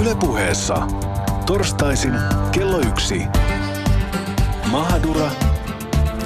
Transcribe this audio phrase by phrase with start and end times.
[0.00, 0.86] Ylepuheessa
[1.46, 2.14] torstaisin
[2.52, 3.22] kello yksi.
[4.70, 5.30] Mahadura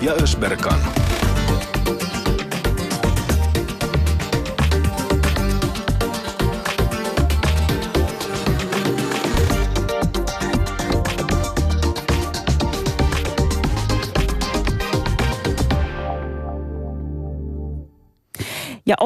[0.03, 1.02] ja Ösberkan.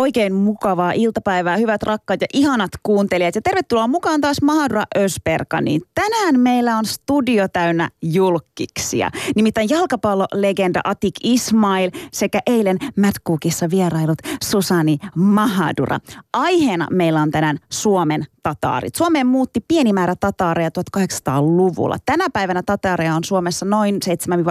[0.06, 3.34] Oikein mukavaa iltapäivää, hyvät rakkaat ja ihanat kuuntelijat.
[3.34, 5.82] Ja tervetuloa mukaan taas Mahadura Ösperkaniin.
[5.94, 9.10] Tänään meillä on studio täynnä julkkiksia.
[9.36, 15.98] Nimittäin jalkapallolegenda Atik Ismail sekä eilen Matt Cookissa vierailut Susani Mahadura.
[16.32, 18.94] Aiheena meillä on tänään Suomen tataarit.
[18.94, 21.96] Suomeen muutti pieni määrä tataareja 1800-luvulla.
[22.06, 23.98] Tänä päivänä tataareja on Suomessa noin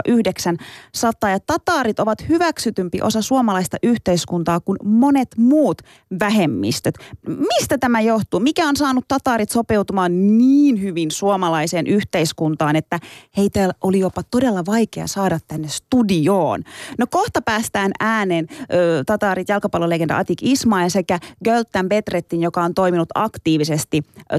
[0.08, 5.82] 7-900 ja tataarit ovat hyväksytympi osa suomalaista yhteiskuntaa kuin monet muut
[6.20, 6.96] vähemmistöt.
[7.28, 8.40] Mistä tämä johtuu?
[8.40, 13.00] Mikä on saanut tataarit sopeutumaan niin hyvin suomalaiseen yhteiskuntaan, että
[13.38, 16.64] heitä oli jopa todella vaikea saada tänne studioon?
[16.98, 18.48] No kohta päästään ääneen
[19.06, 23.85] tataarit jalkapallolegenda Atik Ismail sekä Göltän Betrettin, joka on toiminut aktiivisesti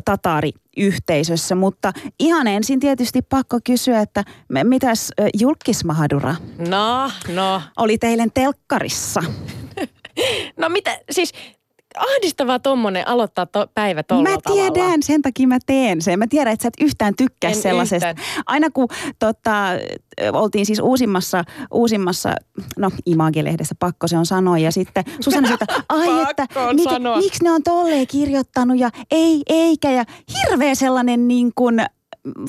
[0.04, 1.54] tataariyhteisössä.
[1.54, 4.24] Mutta ihan ensin tietysti pakko kysyä, että
[4.64, 6.34] mitäs Julkis Mahadura?
[6.68, 7.62] No, no.
[7.76, 9.22] Oli teille telkkarissa.
[10.56, 11.32] No mitä, siis
[11.96, 14.94] ahdistavaa tommonen aloittaa to, päivä tuolla Mä tiedän, tavalla.
[15.02, 16.18] sen takia mä teen sen.
[16.18, 18.08] Mä tiedän, että sä et yhtään tykkää En sellaisesta.
[18.10, 18.26] yhtään.
[18.46, 18.88] Aina kun
[19.18, 19.54] tota,
[20.32, 22.34] oltiin siis uusimmassa, uusimmassa
[22.78, 24.58] no Image-lehdessä, pakko se on sanoa.
[24.58, 26.46] Ja sitten Susanna sanoi, että ai että,
[26.84, 27.16] sanoa.
[27.16, 29.90] miksi ne on tolleen kirjoittanut ja ei, eikä.
[29.90, 30.04] Ja
[30.38, 31.76] hirveä sellainen niin kuin,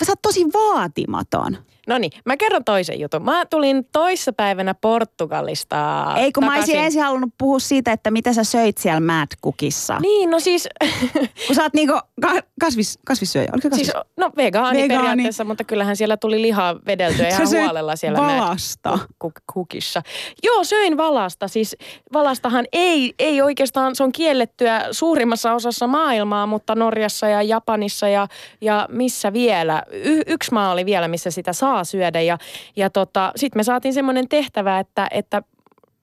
[0.05, 1.57] sä oot tosi vaatimaton.
[1.87, 3.23] No niin, mä kerron toisen jutun.
[3.25, 6.71] Mä tulin toissapäivänä Portugalista Ei kun mä takaisin.
[6.73, 9.99] olisin ensin halunnut puhua siitä, että mitä sä söit siellä Mad Cookissa.
[9.99, 10.69] Niin, no siis,
[11.47, 13.49] Kun sä oot niinku ka- kasvis, kasvissyöjä.
[13.53, 13.87] Oliko kasvis?
[13.87, 15.01] siis no vegaani, Vegaani.
[15.03, 18.89] periaatteessa, mutta kyllähän siellä tuli lihaa vedeltyä ihan huolella siellä valasta.
[18.89, 20.01] Mad Cook- Cookissa.
[20.43, 21.47] Joo, söin valasta.
[21.47, 21.75] Siis
[22.13, 28.27] valastahan ei, ei oikeastaan, se on kiellettyä suurimmassa osassa maailmaa, mutta Norjassa ja Japanissa ja,
[28.61, 29.83] ja missä vielä.
[29.91, 32.37] Y- yksi maa oli vielä, missä sitä saa syödä ja,
[32.75, 35.41] ja tota, sitten me saatiin semmoinen tehtävä, että, että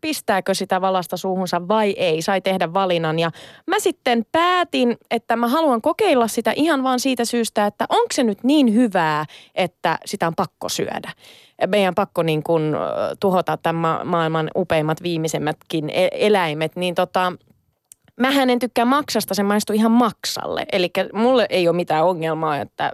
[0.04, 2.22] pistääkö sitä valasta suuhunsa vai ei.
[2.22, 3.30] Sai tehdä valinnan ja
[3.66, 8.24] mä sitten päätin, että mä haluan kokeilla sitä ihan vaan siitä syystä, että onko se
[8.24, 9.24] nyt niin hyvää,
[9.54, 11.12] että sitä on pakko syödä.
[11.66, 12.78] Meidän pakko niin kuin, ö,
[13.20, 17.32] tuhota tämän ma- maailman upeimmat viimeisemmätkin e- eläimet, niin tota,
[18.20, 20.66] Mähän en tykkää maksasta, se maistuu ihan maksalle.
[20.72, 22.92] Eli mulle ei ole mitään ongelmaa, että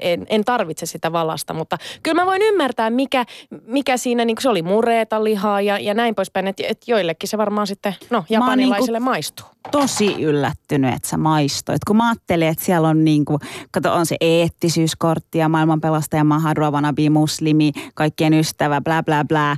[0.00, 3.24] en, en tarvitse sitä valasta, mutta kyllä mä voin ymmärtää, mikä,
[3.66, 7.38] mikä siinä, niin se oli mureeta lihaa ja, ja näin poispäin, että et joillekin se
[7.38, 9.46] varmaan sitten, no japanilaiselle maistuu.
[9.70, 11.84] tosi yllättynyt, että sä maistoit.
[11.86, 13.38] Kun mä ajattelin, että siellä on niinku,
[13.70, 19.56] kato on se eettisyyskortti ja maailmanpelastaja Mahadura Vanabi muslimi, kaikkien ystävä, bla bla bla.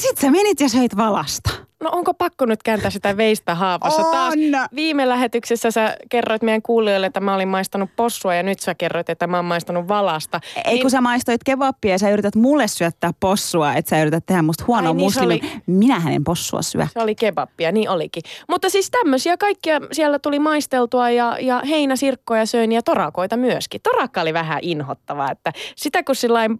[0.00, 1.50] Sitten sä menit ja söit valasta.
[1.80, 4.02] No onko pakko nyt kääntää sitä veistä haavassa?
[4.02, 4.12] On.
[4.12, 4.34] Taas
[4.74, 9.10] viime lähetyksessä sä kerroit meidän kuulijoille, että mä olin maistanut possua ja nyt sä kerroit,
[9.10, 10.40] että mä oon maistanut valasta.
[10.64, 14.42] Ei kun sä maistoit kebappia ja sä yrität mulle syöttää possua, että sä yrität tehdä
[14.42, 15.40] musta huonoa niin, se muslimi.
[15.54, 16.86] oli- Minähän en possua syö.
[16.92, 18.22] Se oli kebappia, niin olikin.
[18.48, 23.80] Mutta siis tämmöisiä kaikkia siellä tuli maisteltua ja, ja heinäsirkkoja söin ja torakoita myöskin.
[23.82, 26.58] Torakka oli vähän inhottava, että sitä kun sillain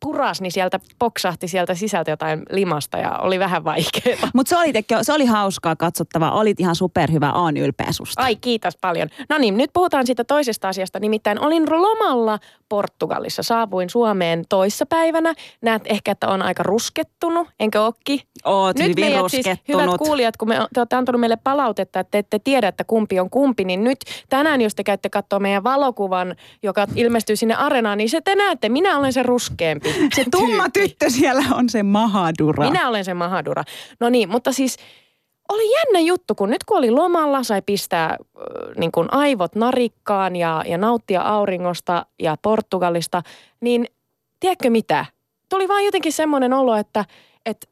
[0.00, 4.28] puras, niin sieltä poksahti sieltä sisältä jotain limasta ja oli vähän vaikeaa.
[4.34, 6.32] Mutta se oli, tekö, se oli hauskaa katsottavaa.
[6.32, 7.32] Olit ihan superhyvä.
[7.32, 8.22] Oon ylpeä susta.
[8.22, 9.08] Ai kiitos paljon.
[9.28, 11.00] No niin, nyt puhutaan siitä toisesta asiasta.
[11.00, 12.38] Nimittäin olin lomalla
[12.68, 13.42] Portugalissa.
[13.42, 15.34] Saavuin Suomeen toissapäivänä.
[15.62, 18.22] Näet ehkä, että on aika ruskettunut, enkö okki?
[18.44, 22.10] Oot Nyt hyvin meidät siis, hyvät kuulijat, kun me, te olette antanut meille palautetta, että
[22.10, 23.98] te ette tiedä, että kumpi on kumpi, niin nyt
[24.28, 28.68] tänään, jos te käytte katsoa meidän valokuvan, joka ilmestyy sinne arenaan, niin se te näette,
[28.68, 29.94] minä olen se ruskeampi.
[30.14, 30.88] se tumma tyyppi.
[30.88, 32.64] tyttö siellä on se mahadura.
[32.64, 33.64] Minä olen se mahadura.
[34.00, 34.76] No niin, mutta siis
[35.48, 38.16] oli jännä juttu, kun nyt kun oli lomalla, sai pistää äh,
[38.76, 43.22] niin kuin aivot narikkaan ja, ja nauttia auringosta ja Portugalista,
[43.60, 43.86] niin
[44.40, 45.06] tiedätkö mitä?
[45.48, 47.04] Tuli vaan jotenkin semmoinen olo, että,
[47.46, 47.66] että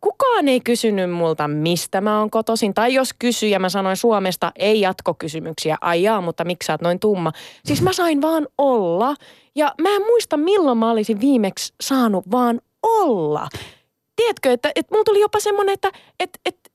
[0.00, 2.74] kukaan ei kysynyt multa, mistä mä oon kotoisin.
[2.74, 5.78] Tai jos kysyi ja mä sanoin Suomesta, ei jatkokysymyksiä.
[5.80, 7.32] Ai jaa, mutta miksi sä oot noin tumma?
[7.64, 9.14] Siis mä sain vaan olla.
[9.54, 13.48] Ja mä en muista, milloin mä olisin viimeksi saanut vaan olla.
[14.16, 16.70] Tiedätkö, että, että mulla tuli jopa semmoinen, että, että, että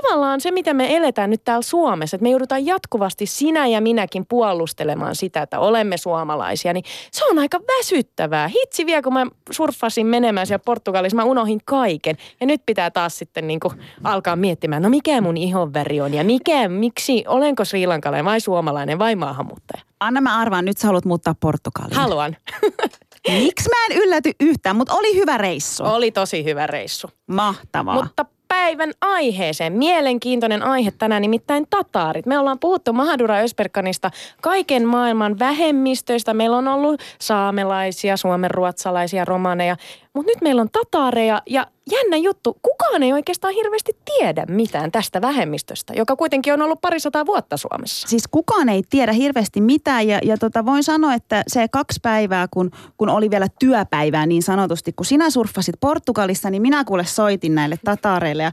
[0.00, 4.26] tavallaan se, mitä me eletään nyt täällä Suomessa, että me joudutaan jatkuvasti sinä ja minäkin
[4.28, 8.48] puolustelemaan sitä, että olemme suomalaisia, niin se on aika väsyttävää.
[8.48, 12.16] Hitsi vielä, kun mä surffasin menemään siellä Portugalissa, mä unohin kaiken.
[12.40, 13.74] Ja nyt pitää taas sitten niin kuin
[14.04, 19.16] alkaa miettimään, no mikä mun ihonväri on ja mikä, miksi, olenko sriilankalainen vai suomalainen vai
[19.16, 19.82] maahanmuuttaja.
[20.00, 21.96] Anna mä arvaan, nyt sä haluat muuttaa Portugaliin.
[21.96, 22.36] Haluan.
[23.28, 25.84] Miksi mä en ylläty yhtään, mutta oli hyvä reissu.
[25.84, 27.10] Oli tosi hyvä reissu.
[27.26, 27.94] Mahtavaa.
[27.94, 29.72] Mutta päivän aiheeseen.
[29.72, 32.26] Mielenkiintoinen aihe tänään, nimittäin tataarit.
[32.26, 34.10] Me ollaan puhuttu Mahadura Ösperkanista
[34.40, 36.34] kaiken maailman vähemmistöistä.
[36.34, 39.76] Meillä on ollut saamelaisia, suomenruotsalaisia, romaneja.
[40.14, 45.20] Mutta nyt meillä on tataareja ja jännä juttu, kukaan ei oikeastaan hirveästi tiedä mitään tästä
[45.20, 48.08] vähemmistöstä, joka kuitenkin on ollut parisataa vuotta Suomessa.
[48.08, 52.48] Siis kukaan ei tiedä hirveästi mitään ja, ja tota, voin sanoa, että se kaksi päivää,
[52.50, 57.54] kun, kun oli vielä työpäivää niin sanotusti, kun sinä surffasit Portugalissa, niin minä kuule soitin
[57.54, 58.52] näille tataareille ja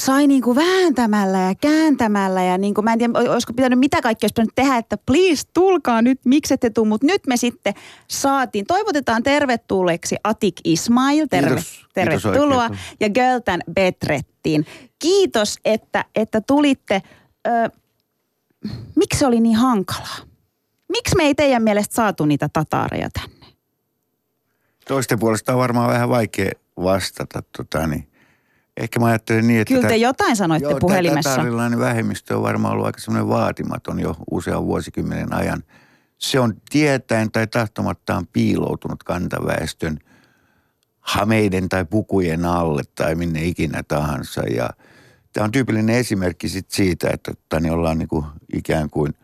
[0.00, 4.02] sai niin kuin vääntämällä ja kääntämällä ja niin kuin, mä en tiedä, olisiko pitänyt mitä
[4.02, 7.74] kaikkea olisi pitänyt tehdä, että please tulkaa nyt, miksi ette tuu, mutta nyt me sitten
[8.08, 8.66] saatiin.
[8.66, 11.86] Toivotetaan tervetulleeksi Atik Ismail, terve, Kiitos.
[11.94, 14.66] tervetuloa, Kiitos ja Göltän Betrettiin.
[14.98, 17.02] Kiitos, että, että tulitte.
[17.46, 17.70] Ö,
[18.96, 20.18] miksi se oli niin hankalaa?
[20.88, 23.46] Miksi me ei teidän mielestä saatu niitä tataareja tänne?
[24.88, 27.42] Toisten puolesta on varmaan vähän vaikea vastata.
[27.56, 28.09] Tota, niin.
[28.80, 29.74] Ehkä mä ajattelen niin, että...
[29.74, 31.30] Kyllä te jotain sanoitte joo, puhelimessa.
[31.30, 35.62] Tatarilainen vähemmistö on varmaan ollut aika semmoinen vaatimaton jo usean vuosikymmenen ajan.
[36.18, 39.98] Se on tietäen tai tahtomattaan piiloutunut kantaväestön
[41.00, 44.42] hameiden tai pukujen alle tai minne ikinä tahansa.
[44.42, 44.70] Ja
[45.32, 48.24] tämä on tyypillinen esimerkki sit siitä, että tani ollaan niinku
[48.54, 49.14] ikään kuin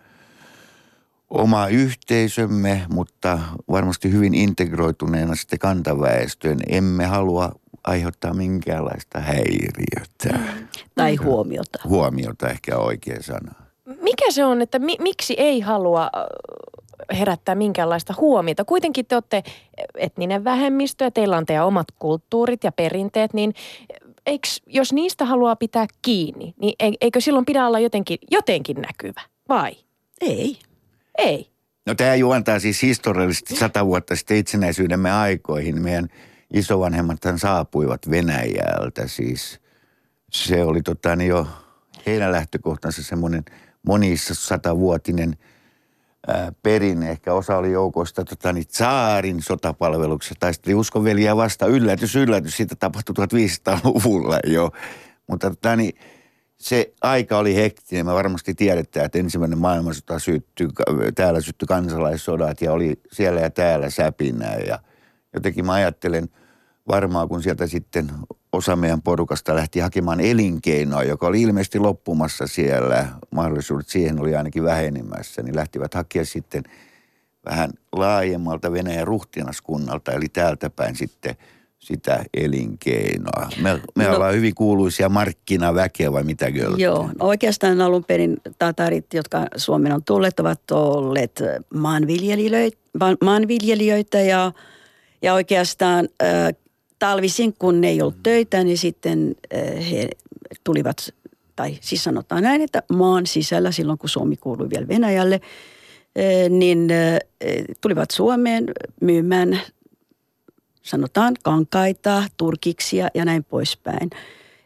[1.31, 3.39] oma yhteisömme, mutta
[3.71, 6.59] varmasti hyvin integroituneena sitten kantaväestöön.
[6.69, 7.53] Emme halua
[7.87, 10.39] aiheuttaa minkäänlaista häiriötä.
[10.95, 11.79] Tai huomiota.
[11.85, 13.53] Huomiota ehkä oikea sana.
[14.03, 18.65] Mikä se on, että mi- miksi ei halua äh, herättää minkäänlaista huomiota?
[18.65, 19.43] Kuitenkin te olette
[19.95, 23.55] etninen vähemmistö ja teillä on teidän omat kulttuurit ja perinteet, niin
[24.27, 29.21] eikö, jos niistä haluaa pitää kiinni, niin eikö silloin pidä olla jotenkin, jotenkin näkyvä?
[29.49, 29.73] Vai?
[30.21, 30.59] Ei.
[31.19, 31.51] Ei.
[31.87, 35.83] No tämä juontaa siis historiallisesti sata vuotta sitten itsenäisyydenme aikoihin.
[35.83, 36.09] Meidän
[36.55, 39.61] isovanhemmathan saapuivat Venäjältä siis.
[40.33, 41.47] Se oli tota, niin jo
[42.07, 43.45] heidän lähtökohtansa semmoinen
[43.87, 45.37] monissa satavuotinen
[46.27, 47.11] ää, perinne.
[47.11, 50.35] Ehkä osa oli joukoista tota, niin tsaarin sotapalveluksessa.
[50.41, 52.57] Taisteli uskonveliä vasta yllätys, yllätys.
[52.57, 54.71] Siitä tapahtui 1500-luvulla jo.
[55.27, 55.99] Mutta tota, niin,
[56.59, 58.07] se aika oli hektinen.
[58.07, 60.69] Me varmasti tiedetään, että ensimmäinen maailmansota syttyi,
[61.15, 64.57] täällä syttyi kansalaissodat ja oli siellä ja täällä säpinää.
[64.57, 64.79] Ja
[65.35, 66.29] jotenkin mä ajattelen
[66.89, 68.11] varmaan, kun sieltä sitten
[68.53, 74.65] osa meidän porukasta lähti hakemaan elinkeinoa, joka oli ilmeisesti loppumassa siellä, mahdollisuudet siihen oli ainakin
[74.65, 76.63] vähenemässä, niin lähtivät hakea sitten
[77.45, 81.37] vähän laajemmalta Venäjän ruhtinaskunnalta, eli täältä päin sitten
[81.79, 83.49] sitä elinkeinoa.
[83.63, 86.83] Me, me no, ollaan hyvin kuuluisia markkinaväkeä vai mitä Gölte?
[86.83, 91.43] Joo, no oikeastaan alun perin tatarit, jotka Suomen on tulleet, ovat olleet
[91.75, 92.79] maanviljelijöitä,
[93.25, 94.53] maanviljelijöitä ja,
[95.23, 96.55] ja oikeastaan äh,
[96.99, 100.09] talvisin, kun ne ei ollut töitä, niin sitten äh, he
[100.65, 101.15] tulivat,
[101.57, 106.89] tai siis sanotaan näin, että maan sisällä silloin, kun Suomi kuului vielä Venäjälle, äh, niin
[107.81, 108.65] tulivat Suomeen
[109.01, 109.61] myymään
[110.83, 114.11] sanotaan kankaita, turkiksia ja näin poispäin.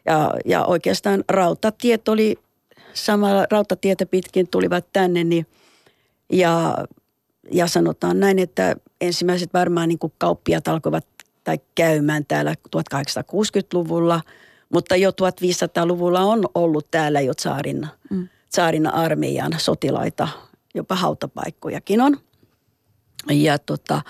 [0.05, 2.37] Ja, ja oikeastaan rautatiet oli
[2.93, 5.45] samalla rautatietä pitkin tulivat tänne niin,
[6.31, 6.77] ja,
[7.51, 11.07] ja sanotaan näin, että ensimmäiset varmaan niin kuin kauppiat alkoivat
[11.43, 14.21] tai käymään täällä 1860-luvulla,
[14.73, 18.27] mutta jo 1500-luvulla on ollut täällä jo tsaarin, mm.
[18.49, 20.27] tsaarin armeijan sotilaita,
[20.75, 22.17] jopa hautapaikkojakin on.
[23.29, 24.01] Ja tota,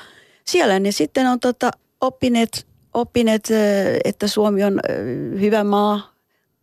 [0.48, 1.72] siellä ne sitten on tota,
[2.02, 3.48] oppineet, oppineet,
[4.04, 4.80] että Suomi on
[5.40, 6.14] hyvä maa,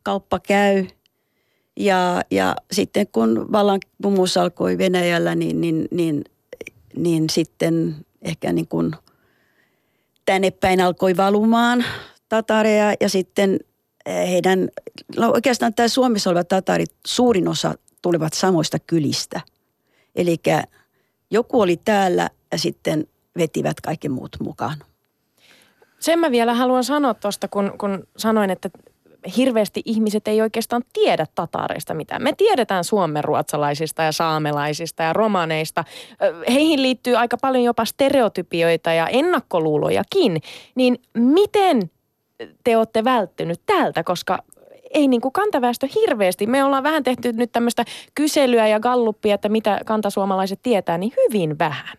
[0.02, 0.86] kauppa käy.
[1.76, 6.24] Ja, ja sitten kun vallankumous alkoi Venäjällä, niin, niin, niin,
[6.96, 8.92] niin sitten ehkä niin kuin
[10.24, 11.84] tänne päin alkoi valumaan
[12.28, 13.58] tatareja ja sitten
[14.06, 14.68] heidän,
[15.16, 19.40] no oikeastaan tämä Suomessa olevat tatarit, suurin osa tulivat samoista kylistä.
[20.16, 20.36] Eli
[21.30, 23.06] joku oli täällä ja sitten
[23.38, 24.78] vetivät kaikki muut mukaan.
[25.98, 28.70] Sen mä vielä haluan sanoa tuosta, kun, kun sanoin, että
[29.36, 32.22] hirveästi ihmiset ei oikeastaan tiedä tataareista mitään.
[32.22, 35.84] Me tiedetään suomenruotsalaisista ja saamelaisista ja romaneista.
[36.48, 40.40] Heihin liittyy aika paljon jopa stereotypioita ja ennakkoluulojakin.
[40.74, 41.90] Niin miten
[42.64, 44.38] te olette välttynyt tältä, koska
[44.90, 46.46] ei niin kuin kantaväestö hirveästi.
[46.46, 51.58] Me ollaan vähän tehty nyt tämmöistä kyselyä ja galluppia, että mitä kantasuomalaiset tietää, niin hyvin
[51.58, 51.98] vähän.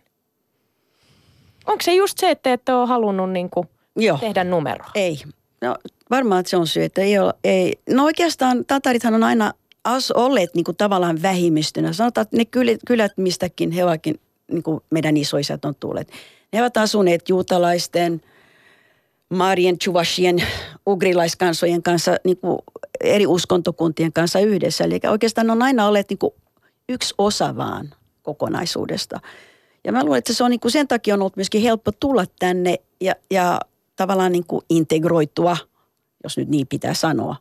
[1.66, 4.18] Onko se just se, että ette ole halunnut niin kuin Joo.
[4.18, 4.92] tehdä numeroa?
[4.96, 5.18] Ei.
[5.62, 5.75] No
[6.10, 7.80] varmaan että se on syy, että ei ole, ei.
[7.89, 11.94] No oikeastaan tatarithan on aina as, olleet niin kuin tavallaan vähemmistönä.
[11.94, 14.20] Sanotaan, että ne kylät, kylät mistäkin he ovatkin,
[14.51, 16.12] niin kuin meidän isoisät on tulleet.
[16.54, 18.22] Ne ovat asuneet juutalaisten,
[19.30, 20.44] Marien, Chuvashien,
[20.88, 22.60] ugrilaiskansojen kanssa, niin kuin
[23.04, 24.84] eri uskontokuntien kanssa yhdessä.
[24.84, 26.34] Eli oikeastaan ne on aina olleet niin kuin
[26.89, 27.89] yksi osa vaan
[28.24, 29.20] kokonaisuudesta.
[29.84, 32.25] Ja mä luulen, että se on niin kuin sen takia on ollut myöskin helppo tulla
[32.39, 33.60] tänne ja, ja
[34.00, 35.58] tavallaan niin kuin integroitua,
[36.24, 37.36] jos nyt niin pitää sanoa.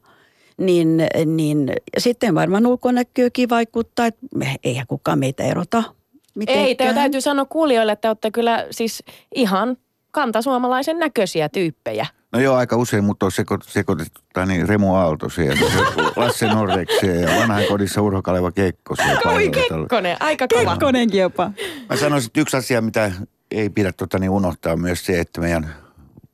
[0.58, 5.82] Niin, niin ja sitten varmaan ulkonäköäkin vaikuttaa, että me, eihän kukaan meitä erota
[6.34, 6.66] mitenkään.
[6.66, 9.02] Ei, te täytyy sanoa kuulijoille, että olette kyllä siis
[9.34, 9.76] ihan
[10.10, 12.06] kantasuomalaisen näköisiä tyyppejä.
[12.32, 15.60] No joo, aika usein, mutta on seko, sekoitettu tai niin, Remu Aalto siellä,
[16.16, 19.78] Lasse Norrekseen ja vanhan kodissa Urho Kaleva Oi Painola Talo.
[19.78, 20.70] Kekkonen, aika kova.
[20.70, 21.50] Kekkonenkin jopa.
[21.88, 23.12] Mä sanoisin, että yksi asia, mitä
[23.50, 25.74] ei pidä tota, niin unohtaa on myös se, että meidän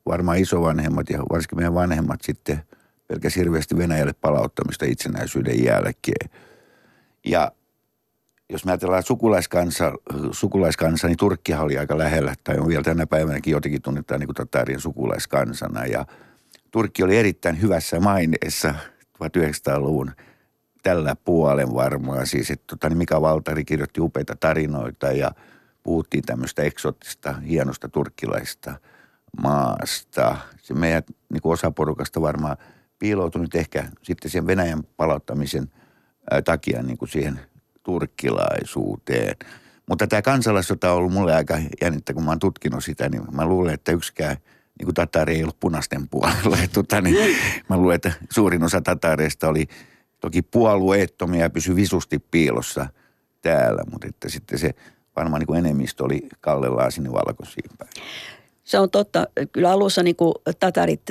[0.05, 2.61] varmaan isovanhemmat ja varsinkin meidän vanhemmat sitten
[3.07, 6.29] pelkäs hirveästi Venäjälle palauttamista itsenäisyyden jälkeen.
[7.25, 7.51] Ja
[8.49, 9.93] jos me ajatellaan sukulaiskansa,
[10.31, 14.35] sukulaiskansa, niin Turkkihan oli aika lähellä, tai on vielä tänä päivänäkin jotenkin tunnetaan niin kuin
[14.35, 15.85] tatarien sukulaiskansana.
[15.85, 16.05] Ja
[16.71, 18.75] Turkki oli erittäin hyvässä maineessa
[19.23, 20.11] 1900-luvun
[20.83, 22.27] tällä puolen varmaan.
[22.27, 25.31] Siis, että tota, niin Mika Valtari kirjoitti upeita tarinoita ja
[25.83, 28.75] puhuttiin tämmöistä eksoottista, hienosta turkkilaista
[29.41, 30.37] maasta.
[30.61, 32.57] Se meidän niin kuin osa porukasta varmaan
[32.99, 35.71] piiloutui nyt ehkä sitten sen Venäjän palauttamisen
[36.31, 37.39] ää, takia niin kuin siihen
[37.83, 39.35] turkkilaisuuteen.
[39.89, 43.45] Mutta tämä kansalaissota on ollut mulle aika jännittä, kun mä oon tutkinut sitä, niin mä
[43.45, 44.37] luulen, että yksikään
[44.79, 46.57] niin kuin tatari ei ollut punaisten puolella.
[46.73, 47.37] Tota, niin,
[47.69, 49.67] mä luulen, että suurin osa tatareista oli
[50.21, 52.87] toki puolueettomia ja pysyi visusti piilossa
[53.41, 54.75] täällä, mutta että sitten se
[55.15, 57.91] varmaan niin kuin enemmistö oli Kalle Laasinen valkoisiin päin.
[58.65, 59.27] Se on totta.
[59.51, 61.01] Kyllä alussa niin kuin tatarit,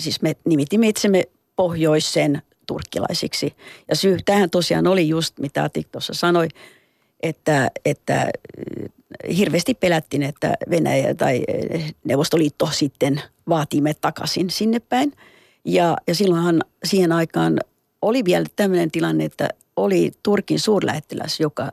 [0.00, 1.24] siis me nimitimme itsemme
[1.56, 3.54] pohjoisen turkkilaisiksi.
[3.88, 6.48] Ja syy tähän tosiaan oli just, mitä Atik tuossa sanoi,
[7.22, 8.28] että, että äh,
[9.36, 15.12] hirveästi pelättiin, että Venäjä tai äh, Neuvostoliitto sitten vaatii me takaisin sinne päin.
[15.64, 17.60] Ja, ja silloinhan siihen aikaan
[18.02, 21.70] oli vielä tämmöinen tilanne, että oli Turkin suurlähettiläs, joka, jo-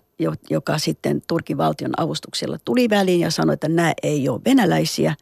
[0.49, 5.15] joka sitten Turkin valtion avustuksella tuli väliin ja sanoi, että nämä ei ole venäläisiä,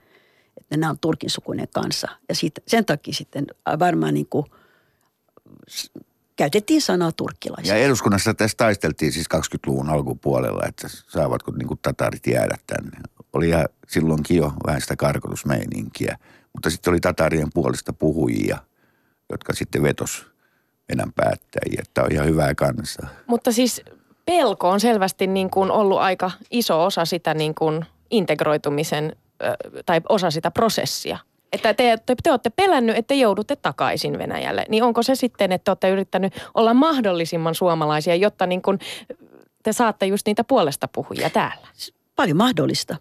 [0.57, 2.07] että nämä on Turkin sukuinen kansa.
[2.29, 3.47] Ja siitä, sen takia sitten
[3.79, 4.45] varmaan niin kuin
[6.35, 7.77] käytettiin sanaa turkkilaisia.
[7.77, 12.97] Ja eduskunnassa tästä taisteltiin siis 20-luvun alkupuolella, että saavatko niin kuin tatarit jäädä tänne.
[13.33, 16.17] Oli ja silloinkin jo vähän sitä karkotusmeininkiä,
[16.53, 18.57] mutta sitten oli tatarien puolesta puhujia,
[19.29, 20.27] jotka sitten vetos
[20.89, 23.09] Venän päättäjiä, että on ihan hyvää kansaa.
[23.27, 23.81] Mutta siis
[24.25, 29.15] pelko on selvästi niin kuin ollut aika iso osa sitä niin kuin integroitumisen
[29.85, 31.17] tai osa sitä prosessia.
[31.53, 34.65] Että te, te, te olette pelännyt, että joudutte takaisin Venäjälle.
[34.69, 38.79] Niin onko se sitten, että olette yrittänyt olla mahdollisimman suomalaisia, jotta niin kuin
[39.63, 41.67] te saatte just niitä puolesta puhujia täällä?
[42.15, 42.95] Paljon mahdollista.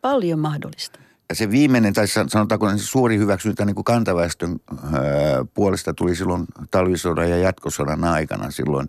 [0.00, 0.98] Paljon mahdollista.
[1.28, 4.60] Ja se viimeinen, tai sanotaanko se suuri hyväksyntä niin kuin kantaväestön
[4.94, 8.50] öö, puolesta tuli silloin talvisodan ja jatkosodan aikana.
[8.50, 8.88] Silloin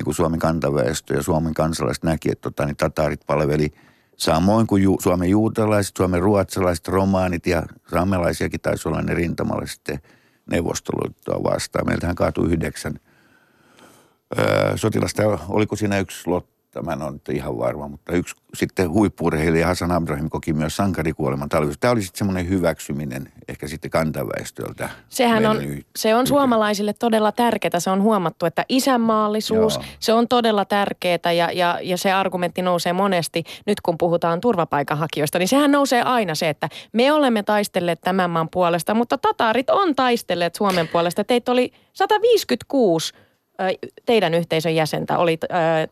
[0.00, 3.72] niin kuin Suomen kantaväestö ja Suomen kansalaiset näki, että tota, niin tatarit palveli
[4.16, 10.00] samoin kuin ju, Suomen juutalaiset, Suomen ruotsalaiset, romaanit ja saamelaisiakin taisi olla ne rintamalla sitten
[10.50, 11.86] Neuvostoliittoa vastaan.
[11.86, 13.00] Meiltähän kaatui yhdeksän
[14.38, 15.38] öö, sotilasta.
[15.48, 16.59] Oliko siinä yksi Lotta?
[16.82, 21.48] Mä en ole nyt ihan varma, mutta yksi sitten huippuurheilija Hasan Abdrahim koki myös sankarikuoleman
[21.48, 21.80] talvisodassa.
[21.80, 24.88] Tämä oli sitten semmoinen hyväksyminen ehkä sitten kantaväestöltä.
[25.08, 27.80] Sehän on, yh- se on suomalaisille todella tärkeää.
[27.80, 29.84] Se on huomattu, että isänmaallisuus, Joo.
[30.00, 33.44] se on todella tärkeää ja, ja, ja se argumentti nousee monesti.
[33.66, 38.48] Nyt kun puhutaan turvapaikanhakijoista, niin sehän nousee aina se, että me olemme taistelleet tämän maan
[38.50, 41.24] puolesta, mutta tatarit on taistelleet Suomen puolesta.
[41.24, 43.29] Teitä oli 156 ö,
[44.06, 45.38] teidän yhteisön jäsentä oli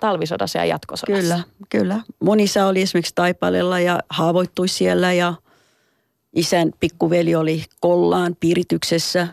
[0.00, 1.22] talvisodassa ja jatkosodassa.
[1.22, 2.00] Kyllä, kyllä.
[2.20, 5.34] Mun isä oli esimerkiksi Taipaleella ja haavoittui siellä ja
[6.32, 9.28] isän pikkuveli oli Kollaan piirityksessä.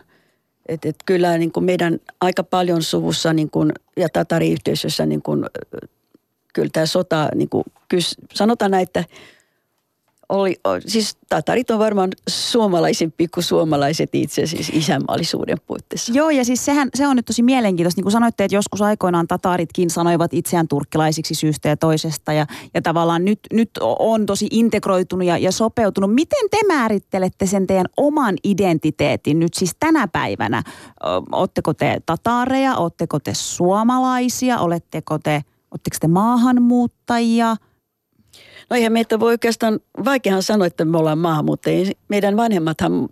[0.65, 5.46] Et, et kyllä niin kuin meidän aika paljon suvussa niin kuin, ja tatariyhteisössä niin kuin,
[6.54, 9.04] kyllä tämä sota, niin kuin, kys, sanotaan näin, että
[10.29, 10.55] oli,
[10.88, 16.13] siis tatarit on varmaan suomalaisempi kuin suomalaiset itse siis isänmaallisuuden puitteissa.
[16.15, 18.00] Joo, ja siis sehän, se on nyt tosi mielenkiintoista.
[18.00, 22.34] Niin kuin sanoitte, että joskus aikoinaan tataaritkin sanoivat itseään turkkilaisiksi syystä ja toisesta.
[22.34, 26.13] Ja, ja tavallaan nyt, nyt on tosi integroitunut ja, ja sopeutunut.
[26.13, 30.63] Miten te määrittelette sen teidän oman identiteetin nyt siis tänä päivänä?
[31.32, 32.75] Oletteko te tataareja?
[32.75, 34.60] Oletteko te suomalaisia?
[34.60, 37.55] Oletteko te, oletteko te maahanmuuttajia?
[38.70, 41.92] No eihän meitä voi oikeastaan, vaikeahan sanoa, että me ollaan maahanmuuttajia.
[42.08, 43.10] Meidän vanhemmathan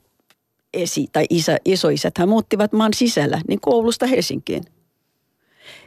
[0.73, 4.63] esi- tai isä, isoisäthän muuttivat maan sisällä, niin Oulusta Helsinkiin.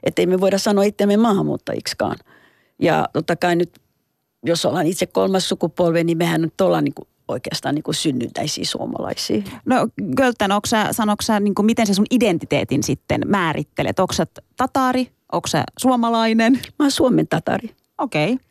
[0.02, 2.16] Että ei me voida sanoa itsemme maahanmuuttajiksikaan.
[2.78, 3.80] Ja totta kai nyt,
[4.44, 8.64] jos ollaan itse kolmas sukupolvi, niin mehän nyt ollaan niin kuin oikeastaan niin kuin synnynnäisiä
[8.64, 9.42] suomalaisia.
[9.64, 10.50] No Göltän,
[10.90, 13.98] sanoiko sä, niin kuin, miten sä sun identiteetin sitten määrittelet?
[13.98, 15.10] Onko sä tataari?
[15.32, 16.52] Onko sä suomalainen?
[16.52, 17.70] Mä oon Suomen tatari.
[17.98, 18.32] Okei.
[18.32, 18.45] Okay.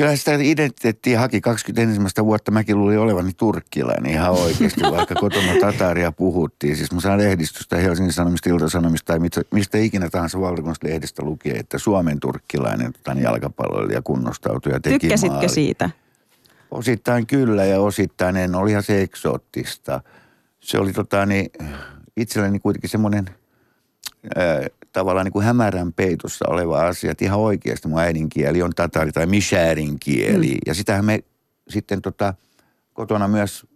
[0.00, 2.50] Kyllä sitä identiteettiä haki 21 vuotta.
[2.50, 6.76] Mäkin luulin olevani turkkilainen ihan oikeasti, vaikka kotona tataria puhuttiin.
[6.76, 9.18] Siis mä saan lehdistöstä, Helsingin Sanomista, Ilta-Sanomista tai
[9.52, 15.48] mistä, ikinä tahansa valtakunnasta lehdistä lukee, että Suomen turkkilainen niin jalkapalloilija kunnostautuja teki Tykkäsitkö maali.
[15.48, 15.90] siitä?
[16.70, 18.54] Osittain kyllä ja osittain en.
[18.54, 20.00] Olihan se eksoottista.
[20.60, 21.50] Se oli tota, niin,
[22.16, 23.24] itselleni kuitenkin semmoinen
[24.92, 29.26] tavallaan niin kuin hämärän peitossa oleva asia, että ihan oikeasti mun äidinkieli on tatari tai
[29.26, 30.50] mishärin kieli.
[30.50, 30.58] Mm.
[30.66, 31.24] Ja sitähän me
[31.68, 32.34] sitten tota,
[32.92, 33.66] kotona myös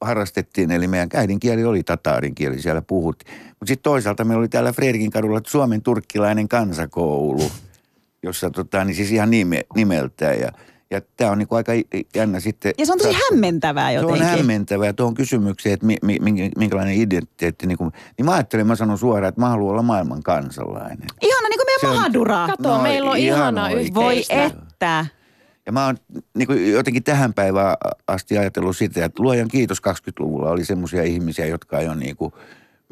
[0.00, 3.34] harrastettiin, eli meidän äidinkieli oli tataarin kieli, siellä puhuttiin.
[3.48, 7.52] Mutta sitten toisaalta meillä oli täällä Fredrikin kadulla Suomen turkkilainen kansakoulu,
[8.22, 10.52] jossa tota, niin siis ihan nime, nimeltään ja
[10.90, 11.72] ja tämä on niinku aika
[12.14, 12.72] jännä sitten.
[12.78, 13.28] Ja se on tosi katsoa.
[13.30, 14.18] hämmentävää jotenkin.
[14.26, 17.66] Se on hämmentävää tuohon kysymykseen, että mi, mi, mi, minkälainen identiteetti.
[17.66, 21.06] Niin, kuin, niin mä ajattelen, mä sanon suoraan, että mä haluan olla maailman kansalainen.
[21.22, 22.46] Ihana, niin kuin meidän on- Mahadura.
[22.46, 23.94] Kato, meillä on ihan ihana oikein.
[23.94, 24.58] Voi yhteistä.
[24.70, 25.06] että.
[25.66, 25.96] Ja mä oon
[26.36, 27.76] niin kuin jotenkin tähän päivään
[28.08, 32.32] asti ajatellut sitä, että luojan kiitos 20-luvulla oli semmoisia ihmisiä, jotka ei ole niin kuin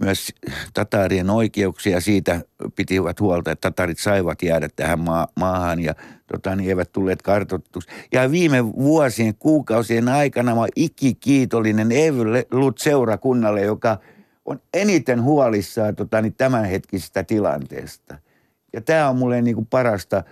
[0.00, 0.32] myös
[0.74, 2.40] tataarien oikeuksia siitä
[2.76, 5.94] pitivät huolta, että tatarit saivat jäädä tähän maa, maahan ja
[6.32, 7.88] tota, niin eivät tulleet kartoituksi.
[8.12, 13.98] Ja viime vuosien, kuukausien aikana mä ikikiitollinen Evylut seurakunnalle, joka
[14.44, 18.18] on eniten huolissaan tota, niin tämänhetkisestä tilanteesta.
[18.72, 20.24] Ja tämä on mulle niin kuin parasta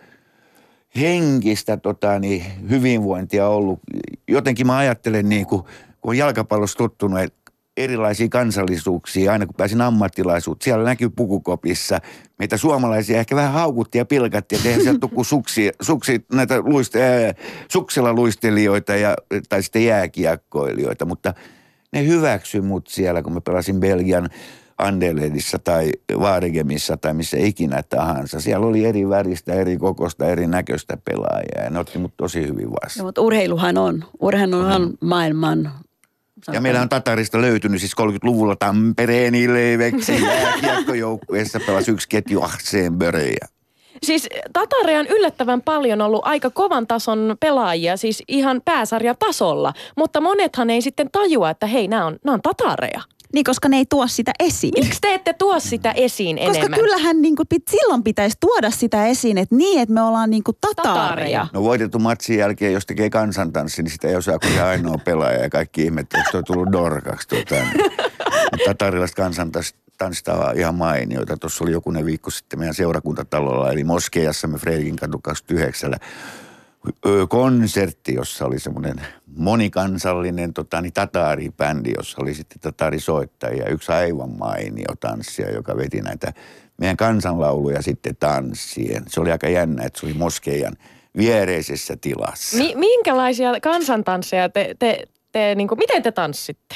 [0.97, 3.81] henkistä tota, niin, hyvinvointia ollut.
[4.29, 5.63] Jotenkin mä ajattelen, niin kuin,
[6.01, 7.46] kun on jalkapallossa tottunut, että
[7.77, 10.65] erilaisia kansallisuuksia, aina kun pääsin ammattilaisuuteen.
[10.65, 11.99] Siellä näkyy pukukopissa.
[12.39, 16.61] Meitä suomalaisia ehkä vähän haukuttiin ja pilkattiin, että eihän sieltä tule kuin suksi, suksi, näitä
[16.61, 17.35] luiste, ää,
[17.73, 19.15] suksella luistelijoita ja,
[19.49, 21.05] tai sitten jääkiekkoilijoita.
[21.05, 21.35] Mutta
[21.93, 24.29] ne hyväksy mut siellä, kun mä pelasin Belgian
[24.79, 28.41] Anderlehdissa tai Vaaregemissa tai missä ikinä tahansa.
[28.41, 32.67] Siellä oli eri väristä, eri kokosta, eri näköistä pelaajaa ja ne otti mut tosi hyvin
[32.67, 33.07] No, vastaan.
[33.07, 34.05] mutta urheiluhan on.
[34.21, 35.73] Urheiluhan maailman
[36.53, 43.49] Ja meillä on Tatarista löytynyt siis 30-luvulla Tampereen Ilveksi jääkiekkojoukkueessa pelasi yksi ketju Ahseen Börejä.
[44.03, 49.73] Siis Tataria on yllättävän paljon ollut aika kovan tason pelaajia, siis ihan pääsarjatasolla.
[49.97, 53.01] Mutta monethan ei sitten tajua, että hei, nämä on, nämä on Tatareja.
[53.37, 54.73] Niin, koska ne ei tuo sitä esiin.
[54.85, 56.81] Miksi te ette tuo sitä esiin Koska enemmän?
[56.81, 60.57] kyllähän niin kuin, silloin pitäisi tuoda sitä esiin, että niin, että me ollaan niin kuin
[60.61, 60.95] tataareja.
[60.95, 61.47] Tataareja.
[61.53, 65.51] No voitettu matsin jälkeen, jos tekee kansantanssi, niin sitä ei osaa kuin ainoa pelaaja ja
[65.51, 67.29] kaikki ihmettä, onko toi tullut dorkaksi.
[67.29, 67.55] Tota.
[68.53, 71.37] Mutta tatarilaiset kansantanssista on ihan mainioita.
[71.37, 75.99] Tuossa oli jokunen viikko sitten meidän seurakuntatalolla, eli Moskeijassamme Freikin katu 29 ö,
[77.29, 78.97] konsertti, jossa oli semmoinen
[79.37, 83.69] monikansallinen tota, niin tataaribändi, jossa oli sitten tatarisoittajia.
[83.69, 86.33] Yksi aivan mainio tanssija, joka veti näitä
[86.79, 89.05] meidän kansanlauluja sitten tanssien.
[89.09, 90.77] Se oli aika jännä, että se oli Moskeijan
[91.17, 92.57] viereisessä tilassa.
[92.57, 96.75] Mi- minkälaisia kansantansseja te, te, te niin kuin, miten te tanssitte?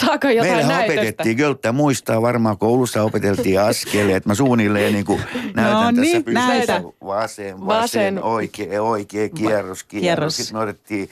[0.00, 1.00] Saako jotain Meillä näytöstä?
[1.00, 4.26] opetettiin, Gölttä muistaa varmaan koulussa opeteltiin askeleet.
[4.26, 5.20] Mä suunnilleen niin kuin
[5.54, 6.48] näytän No tässä niin, pystyssä.
[6.48, 6.82] näytä.
[6.82, 8.22] Vasen, vasen, Vasen.
[8.22, 9.84] oikea, oikea, kierros, kierros.
[9.84, 10.36] kierros.
[10.36, 11.10] Sitten me otettiin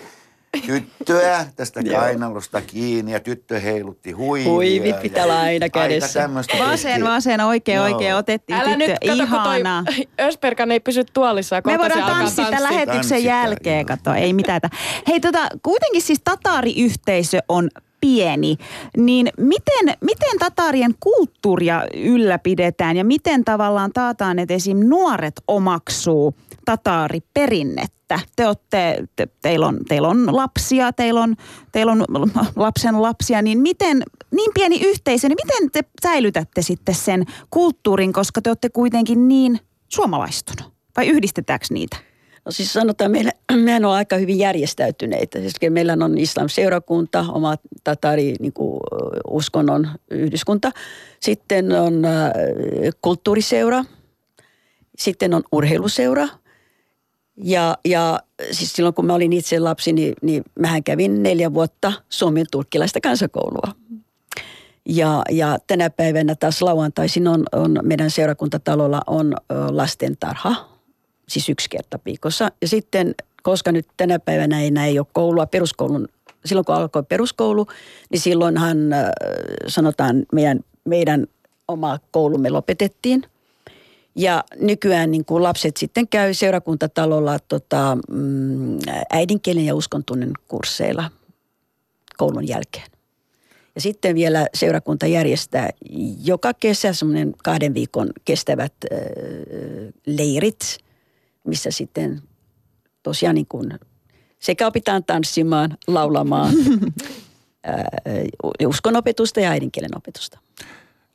[0.66, 4.50] tyttöä tästä kainalosta kiinni ja tyttö heilutti huivia.
[4.52, 6.30] Huivit pitää olla aina kädessä.
[6.58, 7.84] Vasen, vasen, oikein, Joo.
[7.84, 8.14] oikein.
[8.14, 9.06] Otettiin Älä nyt, tyttö.
[9.06, 9.84] kato, kun toi Ihanaa.
[10.26, 11.56] Ösperkan ei pysy tuolissa.
[11.66, 12.86] Me voidaan tanssia tämän tanssia.
[12.86, 13.84] lähetyksen jälkeen, joo.
[13.96, 14.60] kato, ei mitään.
[15.08, 17.68] Hei tota, kuitenkin siis tataariyhteisö on
[18.00, 18.56] pieni,
[18.96, 24.78] niin miten, miten tataarien kulttuuria ylläpidetään ja miten tavallaan taataan, että esim.
[24.78, 26.34] nuoret omaksuu
[26.64, 28.20] tataariperinnettä?
[28.36, 31.36] Te olette, te, teillä, on, teillä on lapsia, teillä on,
[31.72, 32.04] teillä on
[32.56, 34.02] lapsen lapsia, niin miten,
[34.34, 39.60] niin pieni yhteisö, niin miten te säilytätte sitten sen kulttuurin, koska te olette kuitenkin niin
[39.88, 40.72] suomalaistunut?
[40.96, 42.09] Vai yhdistetäänkö niitä?
[42.44, 43.30] No siis sanotaan, meillä,
[43.64, 45.38] mehän on aika hyvin järjestäytyneitä.
[45.38, 48.80] Siis meillä on islam-seurakunta, oma tatari niin kuin,
[49.30, 50.70] uskonnon yhdyskunta.
[51.20, 52.02] Sitten on
[53.02, 53.84] kulttuuriseura,
[54.98, 56.28] sitten on urheiluseura.
[57.44, 61.92] Ja, ja siis silloin kun mä olin itse lapsi, niin, niin mähän kävin neljä vuotta
[62.08, 63.74] Suomen turkkilaista kansakoulua.
[64.88, 69.34] Ja, ja tänä päivänä taas lauantaisin on, on meidän seurakuntatalolla on
[69.70, 70.69] lastentarha,
[71.30, 72.50] siis yksi kerta viikossa.
[72.62, 76.08] Ja sitten, koska nyt tänä päivänä ei enää ole koulua, peruskoulun,
[76.44, 77.66] silloin kun alkoi peruskoulu,
[78.10, 78.78] niin silloinhan
[79.68, 81.26] sanotaan meidän, meidän
[81.68, 83.22] oma koulumme lopetettiin.
[84.14, 88.78] Ja nykyään niin kuin lapset sitten käy seurakuntatalolla tota, mm,
[89.10, 91.10] äidinkielen ja uskontunnin kursseilla
[92.16, 92.86] koulun jälkeen.
[93.74, 95.70] Ja sitten vielä seurakunta järjestää
[96.24, 98.98] joka kesä semmoinen kahden viikon kestävät äh,
[100.06, 100.78] leirit,
[101.46, 102.22] missä sitten
[103.02, 103.78] tosiaan niin kuin
[104.38, 106.54] sekä opitaan tanssimaan, laulamaan
[107.68, 110.38] äh, uskonopetusta ja äidinkielen opetusta.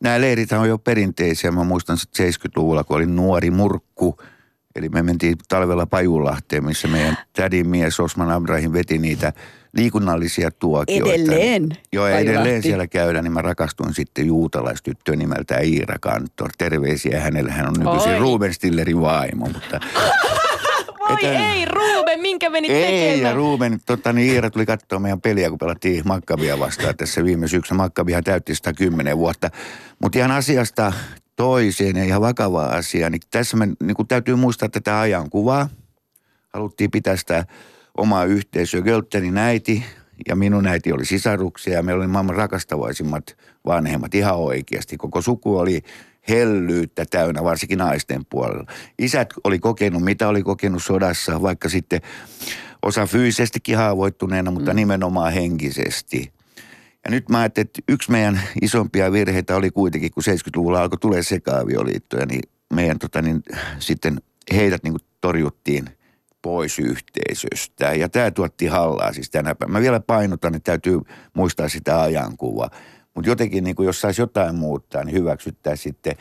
[0.03, 1.51] Nämä leirit on jo perinteisiä.
[1.51, 4.17] Mä muistan 70-luvulla, kun olin nuori murkku.
[4.75, 9.33] Eli me mentiin talvella Pajulahteen, missä meidän tädin mies Osman Abrahim veti niitä
[9.75, 11.13] liikunnallisia tuokioita.
[11.13, 11.69] Edelleen.
[11.91, 16.49] Joo, ja edelleen siellä käydään, niin mä rakastuin sitten juutalaistyttöön nimeltä Iira Kantor.
[16.57, 18.19] Terveisiä hänelle, hän on nykyisin Oi.
[18.19, 19.79] Ruben Stillerin vaimo, mutta...
[20.99, 23.35] Voi Että- ei, Ruben, minkä menit Ei, ja tekemään?
[23.35, 27.77] Ruben, tota, niin Iira tuli katsoa meidän peliä, kun pelattiin Makkabia vastaan tässä viime syksynä.
[27.77, 29.49] Makkabihan täytti 110 vuotta.
[30.01, 30.93] Mutta ihan asiasta
[31.35, 35.69] toiseen ja ihan vakava asia, niin tässä me niin täytyy muistaa tätä ajankuvaa.
[36.53, 37.45] Haluttiin pitää sitä
[37.97, 38.81] omaa yhteisöä.
[38.81, 39.83] Göltenin äiti
[40.27, 44.97] ja minun äiti oli sisaruksia ja meillä oli maailman rakastavaisimmat vanhemmat ihan oikeasti.
[44.97, 45.81] Koko suku oli
[46.29, 48.65] hellyyttä täynnä, varsinkin naisten puolella.
[48.99, 52.01] Isät oli kokenut, mitä oli kokenut sodassa, vaikka sitten
[52.81, 54.75] osa fyysisestikin haavoittuneena, mutta mm.
[54.75, 56.33] nimenomaan henkisesti.
[57.05, 61.23] Ja nyt mä ajattelin, että yksi meidän isompia virheitä oli kuitenkin, kun 70-luvulla alkoi tulee
[61.23, 62.41] sekaavioliittoja, niin
[62.73, 63.43] meidän tota, niin,
[63.79, 64.21] sitten
[64.53, 65.89] heidät niin torjuttiin
[66.45, 67.93] pois yhteisöstä.
[67.93, 69.77] Ja tämä tuotti hallaa siis tänä päivänä.
[69.79, 70.99] Mä vielä painotan, että täytyy
[71.33, 72.69] muistaa sitä ajankuvaa.
[73.13, 76.15] Mutta jotenkin niin kuin jos saisi jotain muuttaa, niin hyväksyttäisiin sitten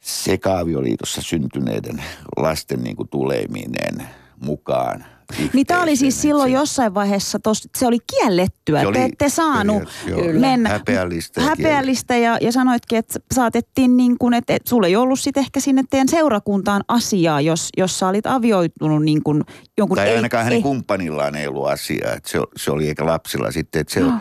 [0.00, 2.02] sekaavioliitossa syntyneiden
[2.36, 4.08] lasten niin kuin tuleminen
[4.40, 5.04] mukaan.
[5.52, 8.78] Niin tämä oli siis silloin jossain vaiheessa, tos, se oli kiellettyä.
[8.78, 10.68] Se Te oli ette saanut joo, mennä.
[10.68, 15.20] häpeällistä ja Häpeällistä ja, ja sanoitkin, että saatettiin niin kuin, että, että sulla ei ollut
[15.20, 19.42] sitten ehkä sinne teidän seurakuntaan asiaa, jos, jos sä olit avioitunut niin kuin
[19.78, 19.96] jonkun...
[19.96, 22.12] Tai ei- ainakaan hänen ei- kumppanillaan ei ollut asiaa.
[22.12, 23.80] Että se, se oli eikä lapsilla sitten.
[23.80, 24.12] Että se, Joo.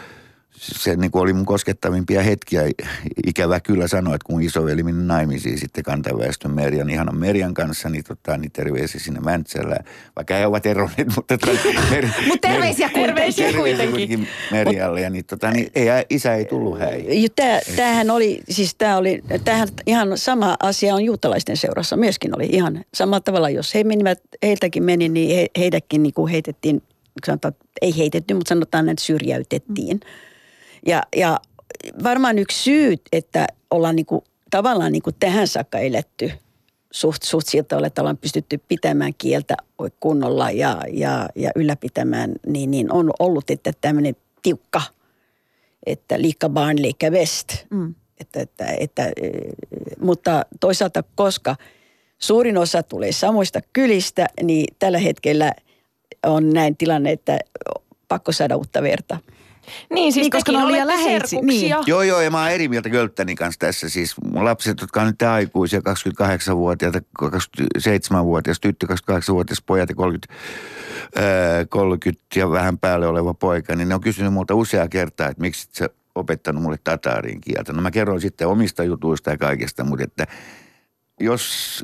[0.58, 2.62] Se niin kuin oli mun koskettavimpia hetkiä.
[3.28, 8.04] Ikävä kyllä sanoa, että kun isoveli meni naimisiin sitten kantaväestön Merjan, ihanan Merjan kanssa, niin,
[8.04, 9.86] tota, niin terveisiä sinne Mäntsälään.
[10.16, 11.38] Vaikka he ovat eronneet, mutta...
[11.38, 11.52] Tota,
[11.92, 13.16] mer, Mut terveisiä kuitenkin.
[13.16, 14.28] Terveisiä kuitenkin.
[14.52, 15.02] Merjalle.
[15.02, 17.32] Ja niin, tota, niin ei, isä ei tullut häihin.
[17.36, 22.46] Tää, tämähän oli, siis tämä oli, tämähän ihan sama asia on juutalaisten seurassa myöskin oli
[22.52, 23.50] ihan samalla tavalla.
[23.50, 26.84] Jos he menivät, heiltäkin meni, niin he, heidätkin niin kuin heitettiin,
[27.26, 30.00] sanotaan, ei heitetty, mutta sanotaan, että syrjäytettiin.
[30.86, 31.40] Ja, ja
[32.04, 36.32] varmaan yksi syy, että ollaan niin kuin, tavallaan niin kuin tähän saakka eletty
[36.92, 39.58] suht, suht siltä tavalla, että ollaan pystytty pitämään kieltä
[40.00, 44.82] kunnolla ja, ja, ja ylläpitämään, niin, niin on ollut, että tämmöinen tiukka–
[45.88, 47.48] että liika barn, liika west.
[47.70, 47.96] Mm.
[48.20, 49.32] Että, että, että, eh,
[50.00, 51.56] mutta toisaalta, koska
[52.20, 55.52] suurin osa tulee samoista kylistä, niin tällä hetkellä
[56.26, 57.40] on näin tilanne, että
[58.08, 59.18] pakko saada uutta verta.
[59.94, 61.76] Niin, siis Niin, koska tekin ne on liian läheisiä, niin.
[61.86, 63.90] Joo, joo, ja mä oon eri mieltä Gölttänin kanssa tässä.
[63.90, 70.34] Siis mun lapset, jotka on nyt aikuisia, 28-vuotiaita, 27-vuotias tyttö, 28-vuotias pojat ja 30,
[71.16, 75.42] ää, 30 ja vähän päälle oleva poika, niin ne on kysynyt multa useaa kertaa, että
[75.42, 77.74] miksi sä opettanut mulle tatarin kieltä.
[77.74, 80.28] No mä kerroin sitten omista jutuista ja kaikesta, mutta että
[81.20, 81.84] jos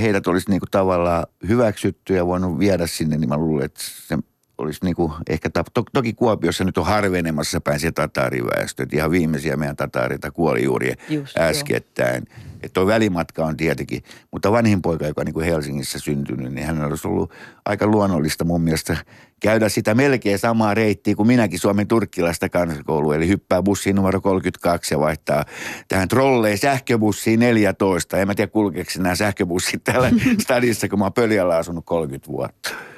[0.00, 4.18] heidät olisi niinku tavallaan hyväksytty ja voinut viedä sinne, niin mä luulen, että se
[4.58, 9.10] olisi niinku ehkä, tap- to, toki Kuopiossa nyt on harvenemassa päin se tatariväestö, että ihan
[9.10, 12.22] viimeisiä meidän tatareita kuoli juuri Just, äskettäin.
[12.62, 16.66] Että tuo välimatka on tietenkin, mutta vanhin poika, joka on niin kuin Helsingissä syntynyt, niin
[16.66, 17.32] hän olisi ollut
[17.64, 18.96] aika luonnollista mun mielestä
[19.40, 23.14] käydä sitä melkein samaa reittiä kuin minäkin Suomen turkkilaista kansakoulua.
[23.14, 25.44] Eli hyppää bussiin numero 32 ja vaihtaa
[25.88, 28.18] tähän trolleen sähköbussiin 14.
[28.18, 30.10] En mä tiedä kulkeeko nämä sähköbussit täällä
[30.42, 32.93] stadissa, kun mä oon Pöljällä asunut 30 vuotta.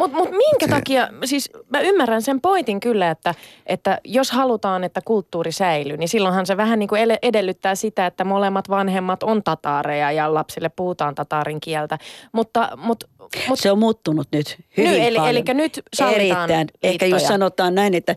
[0.00, 3.34] Mutta mut minkä Se- takia, siis mä ymmärrän sen pointin kyllä, että,
[3.66, 8.24] että jos halutaan, että kulttuuri säilyy, niin silloinhan se vähän niin kuin edellyttää sitä, että
[8.24, 11.98] molemmat vanhemmat on tataareja ja lapsille puhutaan tataarin kieltä.
[12.32, 13.04] Mutta, mut,
[13.48, 15.30] mut Se on muuttunut nyt hyvin Nyt, eli- paljon.
[15.30, 16.68] elikkä nyt sallitaan Erittäin.
[16.82, 18.16] Ehkä jos sanotaan näin, että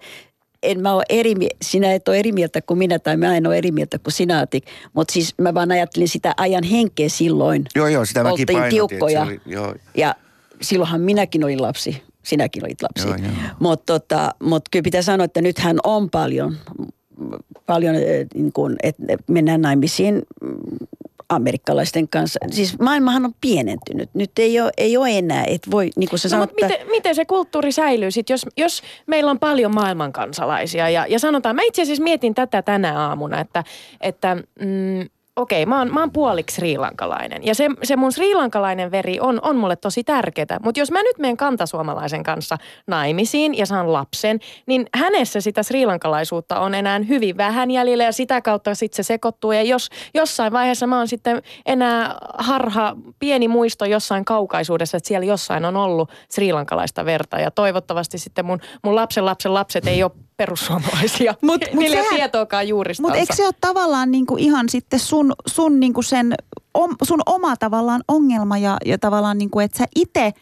[0.64, 3.58] en mä ole eri, sinä et ole eri mieltä kuin minä tai mä en ole
[3.58, 4.66] eri mieltä kuin sinä Atik.
[4.94, 7.66] Mutta siis mä vaan ajattelin sitä ajan henkeä silloin.
[7.76, 8.70] Joo, joo, sitä mäkin Oltiin painotin.
[8.70, 9.26] tiukkoja.
[9.26, 10.16] Se oli, joo, Ja
[10.64, 12.04] silloinhan minäkin olin lapsi.
[12.24, 13.08] Sinäkin olit lapsi.
[13.08, 13.48] Joo, joo.
[13.60, 16.58] Mutta tota, mut kyllä pitää sanoa, että nythän on paljon,
[17.66, 20.88] paljon eh, niin kuin, että mennään naimisiin mm,
[21.30, 22.40] amerikkalaisten kanssa.
[22.52, 24.10] Siis maailmahan on pienentynyt.
[24.14, 26.88] Nyt ei ole, ei ole enää, että voi, niin kuin sä No, sanot, mutta miten,
[26.88, 31.62] miten se kulttuuri säilyy sitten, jos, jos meillä on paljon maailmankansalaisia ja, ja sanotaan, mä
[31.62, 33.64] itse asiassa mietin tätä tänä aamuna, että,
[34.02, 39.20] että mm, okei, mä oon, mä oon puoliksi sriilankalainen ja se, se mun sriilankalainen veri
[39.20, 43.94] on, on mulle tosi tärkeää, mutta jos mä nyt menen kantasuomalaisen kanssa naimisiin ja saan
[43.94, 49.08] lapsen, niin hänessä sitä sriilankalaisuutta on enää hyvin vähän jäljellä ja sitä kautta sitten se
[49.08, 49.52] sekoittuu.
[49.52, 55.26] Ja jos jossain vaiheessa mä oon sitten enää harha, pieni muisto jossain kaukaisuudessa, että siellä
[55.26, 57.40] jossain on ollut sriilankalaista verta.
[57.40, 60.12] Ja toivottavasti sitten mun, mun lapsen lapsen lapset ei ole
[60.46, 61.36] perussuomalaisia.
[61.42, 63.08] Mut- mut Niillä ei sehän- tietoakaan juuristansa.
[63.08, 66.34] Mutta eikö se ole tavallaan niinku ihan sitten sun, sun, niinku sen,
[66.74, 70.34] om, sun oma tavallaan ongelma ja, ja tavallaan niinku, että sä itse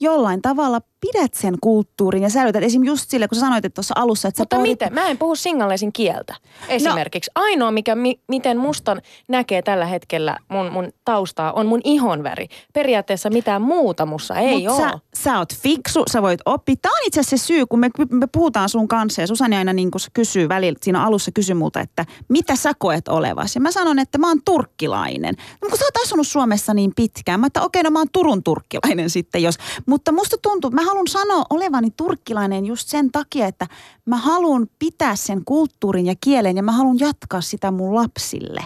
[0.00, 2.62] jollain tavalla pidät sen kulttuurin ja säilytät.
[2.62, 2.84] Esim.
[2.84, 4.94] just sille, kun sä sanoit että tuossa alussa, että sä Mutta pohdit- miten?
[4.94, 6.36] Mä en puhu singalaisin kieltä
[6.68, 7.30] esimerkiksi.
[7.36, 7.42] No.
[7.42, 12.48] Ainoa, mikä, mi, miten mustan näkee tällä hetkellä mun, mun taustaa, on mun ihonväri.
[12.72, 14.90] Periaatteessa mitään muuta mussa ei Mut ole.
[14.90, 16.76] Sä, sä oot fiksu, sä voit oppia.
[16.82, 19.72] Tämä on itse asiassa se syy, kun me, me puhutaan sun kanssa ja Susani aina
[19.72, 23.56] niin kysyy välillä, siinä alussa kysyy multa, että mitä sä koet olevasi.
[23.56, 25.34] Ja mä sanon, että mä oon turkkilainen.
[25.62, 28.42] No, kun sä oot asunut Suomessa niin pitkään, mä että okei, no mä oon Turun
[28.42, 29.54] turkkilainen sitten jos.
[29.86, 33.66] Mutta musta tuntuu, mä haluan sanoa olevani turkkilainen just sen takia, että
[34.04, 38.64] mä haluan pitää sen kulttuurin ja kielen ja mä haluan jatkaa sitä mun lapsille.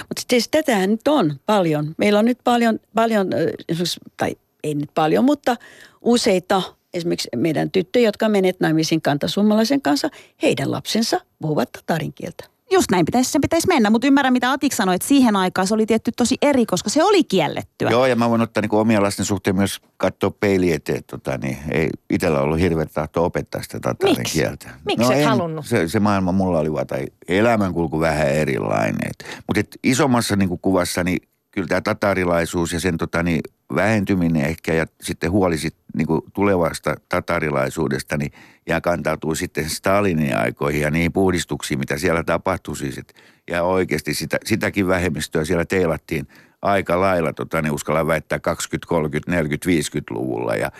[0.00, 1.94] Mutta siis tätähän nyt on paljon.
[1.98, 3.30] Meillä on nyt paljon, paljon
[4.16, 5.56] tai ei nyt paljon, mutta
[6.00, 6.62] useita
[6.94, 10.08] esimerkiksi meidän tyttöjä, jotka menet naimisiin kantasuomalaisen kanssa,
[10.42, 12.55] heidän lapsensa puhuvat tatarin kieltä.
[12.70, 15.74] Just näin pitäisi, sen pitäisi mennä, mutta ymmärrän mitä Atik sanoi, että siihen aikaan se
[15.74, 17.90] oli tietty tosi eri, koska se oli kiellettyä.
[17.90, 21.04] Joo, ja mä voin ottaa niin omia lasten suhteen myös katsoa peiliin eteen.
[21.06, 24.38] Tota, niin ei itsellä ollut hirveä tahto opettaa sitä tatarin Miksi?
[24.38, 24.70] kieltä.
[24.84, 25.66] Miksi et en, halunnut?
[25.66, 29.10] Se, se maailma mulla oli vaan, tai elämänkulku vähän erilainen.
[29.46, 31.18] Mutta isommassa niin kuvassa, niin
[31.50, 33.40] kyllä tämä tatarilaisuus ja sen tota, niin,
[33.74, 38.32] vähentyminen ehkä ja sitten huoli sit, niin kuin tulevasta tatarilaisuudesta, niin
[38.66, 43.00] ja kantautuu sitten Stalinin aikoihin ja niihin puhdistuksiin, mitä siellä tapahtui siis.
[43.50, 46.28] Ja oikeasti sitä, sitäkin vähemmistöä siellä teilattiin
[46.62, 50.54] aika lailla, tota, ne uskalla väittää 20, 30, 40, 50-luvulla.
[50.54, 50.70] Ja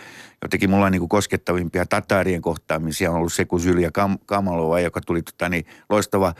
[0.42, 4.80] jotenkin mulla on niin kuin koskettavimpia tatarien kohtaamisia on ollut se, kun Sylja Kam- Kamalova,
[4.80, 6.34] joka tuli tota, niin, loistava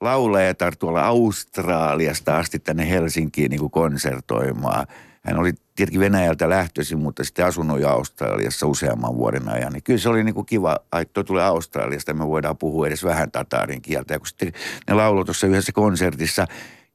[0.00, 4.86] laulajatar tuolla Australiasta asti tänne Helsinkiin niin kuin konsertoimaan.
[5.22, 9.72] Hän oli tietenkin Venäjältä lähtöisin, mutta sitten asunut jo Australiassa useamman vuoden ajan.
[9.72, 13.04] Niin kyllä se oli niin kuin kiva, että toi tulee Australiasta, me voidaan puhua edes
[13.04, 14.14] vähän tatarin kieltä.
[14.14, 14.52] Ja kun sitten
[14.88, 16.46] ne lauloi tuossa yhdessä konsertissa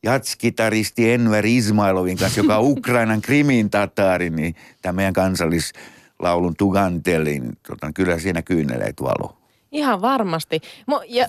[0.03, 7.91] jatskitaristi Enver Ismailovin kanssa, joka on Ukrainan krimin tatari, niin tämä meidän kansallislaulun Tugantelin, tota,
[7.93, 9.37] kyllä siinä kyyneleet valo.
[9.71, 10.61] Ihan varmasti.
[10.91, 11.27] Mo- Ja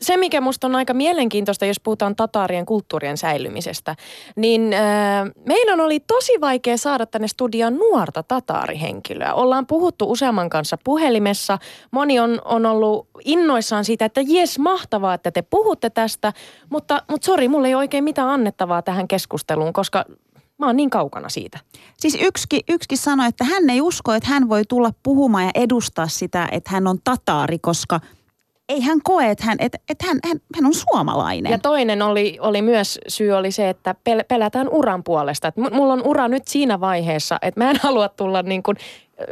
[0.00, 3.96] se, mikä musta on aika mielenkiintoista, jos puhutaan tataarien kulttuurien säilymisestä,
[4.36, 9.34] niin äh, meidän oli tosi vaikea saada tänne studioon nuorta tataarihenkilöä.
[9.34, 11.58] Ollaan puhuttu useamman kanssa puhelimessa.
[11.90, 16.32] Moni on, on ollut innoissaan siitä, että jes, mahtavaa, että te puhutte tästä,
[16.70, 20.04] mutta, mutta sori, mulla ei ole oikein mitään annettavaa tähän keskusteluun, koska
[20.60, 21.58] mä oon niin kaukana siitä.
[21.98, 26.08] Siis yksikin, yksikin sanoi, että hän ei usko, että hän voi tulla puhumaan ja edustaa
[26.08, 28.00] sitä, että hän on tataari, koska
[28.68, 31.52] ei hän koe, että hän, että, että hän, hän, hän on suomalainen.
[31.52, 35.48] Ja toinen oli, oli myös syy oli se, että pel, pelätään uran puolesta.
[35.48, 38.76] Et mu- mulla on ura nyt siinä vaiheessa, että mä en halua tulla niin kuin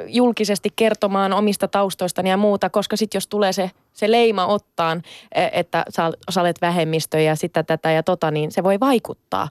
[0.07, 5.03] julkisesti kertomaan omista taustoistani ja muuta, koska sitten jos tulee se, se leima ottaan,
[5.35, 9.49] e- että sä, sä olet vähemmistö ja sitä tätä ja tota, niin se voi vaikuttaa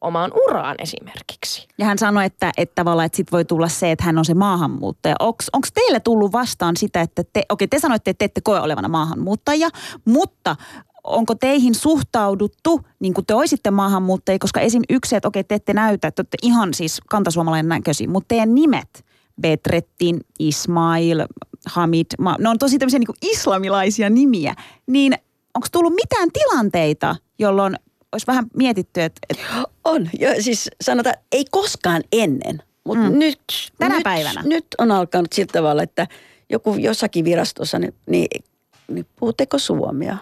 [0.00, 1.68] omaan uraan esimerkiksi.
[1.78, 4.34] Ja hän sanoi, että, että tavallaan, että sit voi tulla se, että hän on se
[4.34, 5.16] maahanmuuttaja.
[5.20, 8.88] Onko teille tullut vastaan sitä, että te, okei te sanoitte, että te ette koe olevana
[8.88, 9.68] maahanmuuttajia,
[10.04, 10.56] mutta
[11.04, 14.82] onko teihin suhtauduttu niin kuin te olisitte maahanmuuttajia, koska esim.
[14.90, 19.04] yksi, että okei te ette näytä, että olette ihan siis kantasuomalainen näköisiä, mutta teidän nimet,
[19.40, 21.26] Betrettin, Ismail,
[21.66, 24.54] Hamid, ma- ne on tosi tämmöisiä niin islamilaisia nimiä,
[24.86, 25.14] niin
[25.54, 27.76] onko tullut mitään tilanteita, jolloin
[28.12, 29.44] olisi vähän mietitty, että, että
[29.84, 33.18] On, ja siis sanotaan, ei koskaan ennen Mutta Mm.
[33.18, 33.40] nyt,
[33.78, 34.42] Tänä nyt, päivänä.
[34.44, 36.06] Nyt on alkanut sillä tavalla, että
[36.48, 38.44] joku jossakin virastossa, niin, niin,
[38.88, 40.16] niin puhutteko suomea?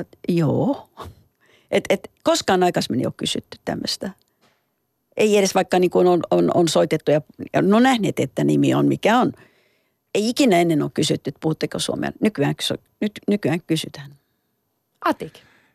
[0.00, 0.88] Et, joo.
[1.70, 4.10] Et, et, koskaan aikaisemmin ei ole kysytty tämmöistä.
[5.16, 7.20] Ei edes vaikka niin kuin on, on, on soitettu ja,
[7.52, 9.32] ja no nähneet, että nimi on mikä on.
[10.14, 12.12] Ei ikinä ennen ole kysytty, että puhutteko suomea.
[12.20, 12.54] Nykyään,
[13.00, 14.14] nyt, nykyään kysytään.
[15.04, 15.32] Atik.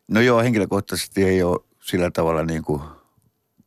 [0.08, 2.82] No joo, henkilökohtaisesti ei ole sillä tavalla niin kuin,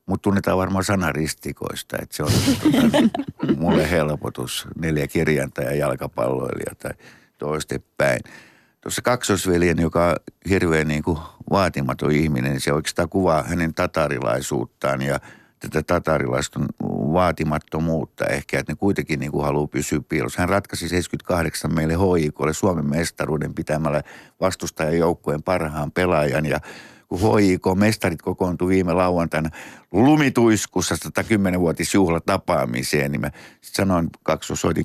[0.06, 2.30] mutta tunnetaan varmaan sanaristikoista, että se on
[2.62, 4.68] tota, mulle helpotus.
[4.78, 6.92] Neljä kirjainta ja jalkapalloilija tai
[7.38, 8.20] toistepäin.
[8.80, 10.16] Tuossa kaksosveljeni, joka on
[10.48, 11.18] hirveän niin kuin
[11.50, 15.20] vaatimaton ihminen, niin se oikeastaan kuvaa hänen tatarilaisuuttaan ja
[15.60, 16.64] tätä tatarilaisten
[17.12, 20.42] vaatimattomuutta ehkä, että ne kuitenkin niin kuin haluaa pysyä piilossa.
[20.42, 24.02] Hän ratkaisi 78 meille HIKlle Suomen mestaruuden pitämällä
[24.40, 26.60] vastustajajoukkueen parhaan pelaajan ja
[27.08, 29.50] kun HIK-mestarit kokoontui viime lauantaina
[29.92, 33.30] lumituiskussa 110-vuotisjuhla tapaamiseen, niin mä
[33.62, 34.84] sanoin, kaksos, soitin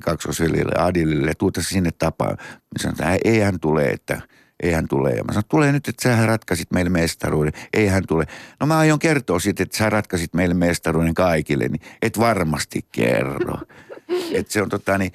[0.78, 2.36] Adilille, tuuta sinne tapaan.
[2.40, 4.22] Mä sanoin, että ei hän tule, että
[4.62, 5.10] ei hän tule.
[5.10, 7.52] Ja mä sanoin, tulee nyt, että sähän ratkaisit meille mestaruuden.
[7.72, 8.24] Ei hän tule.
[8.60, 13.58] No mä aion kertoa siitä, että sä ratkaisit meille mestaruuden kaikille, niin et varmasti kerro.
[14.38, 15.12] että se on tota niin,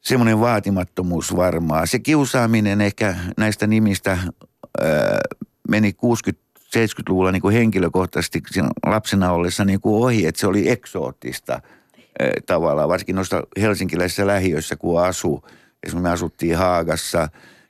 [0.00, 1.86] semmoinen vaatimattomuus varmaa.
[1.86, 5.20] Se kiusaaminen ehkä näistä nimistä ää,
[5.68, 8.42] meni 60-70-luvulla niin kuin henkilökohtaisesti
[8.86, 14.76] lapsena ollessa niin kuin ohi, että se oli eksoottista ää, tavallaan, varsinkin noissa helsinkiläisissä lähiöissä,
[14.76, 15.44] kun asuu.
[15.82, 17.28] Esimerkiksi me asuttiin Haagassa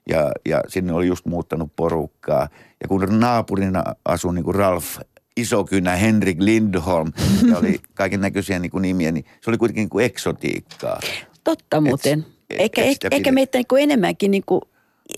[0.08, 2.48] ja, ja sinne oli just muuttanut porukkaa.
[2.82, 4.98] Ja kun naapurina asui niin kuin Ralf
[5.36, 7.12] Isokynä, Henrik Lindholm
[7.50, 11.00] ja oli kaiken näköisiä niin kuin nimiä, niin se oli kuitenkin niin kuin eksotiikkaa.
[11.44, 12.26] Totta muuten.
[12.50, 14.60] et- eikä, et eikä, sitä eikä pidä- meitä niin kuin enemmänkin, niin kuin,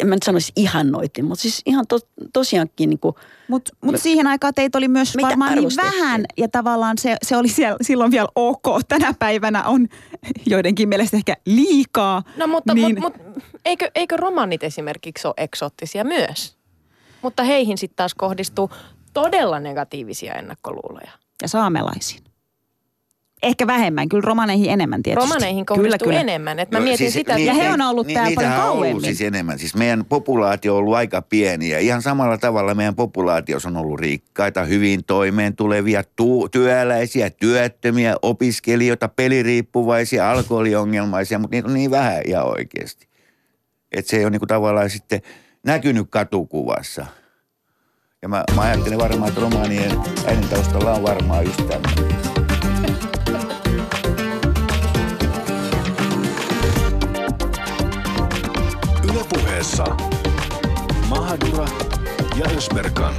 [0.01, 1.99] en mä nyt sanoisi ihannoitin, mutta siis ihan to,
[2.33, 3.15] tosiaankin niin kuin,
[3.49, 7.49] Mutta mut siihen aikaan teitä oli myös varmaan niin vähän ja tavallaan se, se oli
[7.49, 8.63] siellä, silloin vielä ok.
[8.89, 9.89] Tänä päivänä on
[10.47, 12.23] joidenkin mielestä ehkä liikaa.
[12.37, 16.57] No mutta niin, mut, mut, eikö, eikö romanit esimerkiksi ole eksoottisia myös?
[17.23, 18.71] Mutta heihin sitten taas kohdistuu
[19.13, 21.11] todella negatiivisia ennakkoluuloja.
[21.43, 22.32] Ja saamelaisiin.
[23.43, 25.29] Ehkä vähemmän, kyllä romaneihin enemmän tietysti.
[25.29, 26.59] Romaneihin kohdistuu enemmän.
[26.59, 28.81] Et mä Joo, mietin sitä, Ja että he on ollut täällä paljon niitähän on ollut
[28.83, 29.05] kauemmin.
[29.05, 29.59] siis enemmän.
[29.59, 34.01] Siis meidän populaatio on ollut aika pieni ja ihan samalla tavalla meidän populaatiossa on ollut
[34.01, 42.23] rikkaita, hyvin toimeen tulevia, tu- työläisiä, työttömiä, opiskelijoita, peliriippuvaisia, alkoholiongelmaisia, mutta niitä on niin vähän
[42.27, 43.09] ihan oikeasti.
[43.93, 45.21] Että se ei ole niinku tavallaan sitten
[45.67, 47.07] näkynyt katukuvassa.
[48.23, 49.91] Ja mä, mä ajattelen varmaan, että romaanien
[50.27, 52.12] äänen taustalla on varmaan just tämmöinen.
[59.63, 59.97] Ylepuheessa
[61.09, 61.67] Mahadura
[62.39, 63.15] ja Ösberkan.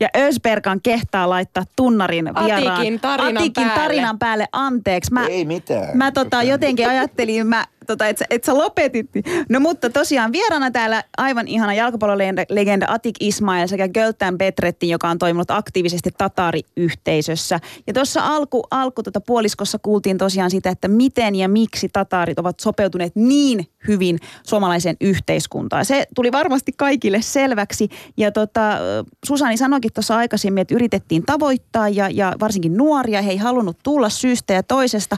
[0.00, 2.74] Ja Ösberkan kehtaa laittaa tunnarin vieraan.
[2.74, 3.80] Atikin tarinan Atikin päälle.
[3.82, 4.46] tarinan päälle.
[4.52, 5.12] Anteeksi.
[5.12, 5.96] Mä, Ei mitään.
[5.96, 9.10] Mä tota, jotenkin ajattelin, mä, tota, että sä, sä lopetit.
[9.48, 15.18] No mutta tosiaan vieraana täällä aivan ihana jalkapallolegenda Atik Ismail sekä Göltän Petrettin, joka on
[15.18, 17.60] toiminut aktiivisesti Tatari-yhteisössä.
[17.86, 22.60] Ja tuossa alku, alku tota puoliskossa kuultiin tosiaan sitä, että miten ja miksi Tatarit ovat
[22.60, 25.84] sopeutuneet niin hyvin suomalaiseen yhteiskuntaan.
[25.84, 27.88] Se tuli varmasti kaikille selväksi.
[28.16, 28.78] Ja tota,
[29.26, 33.22] Susani sanoikin tuossa aikaisemmin, että yritettiin tavoittaa ja, ja varsinkin nuoria.
[33.22, 35.16] He ei halunnut tulla syystä ja toisesta.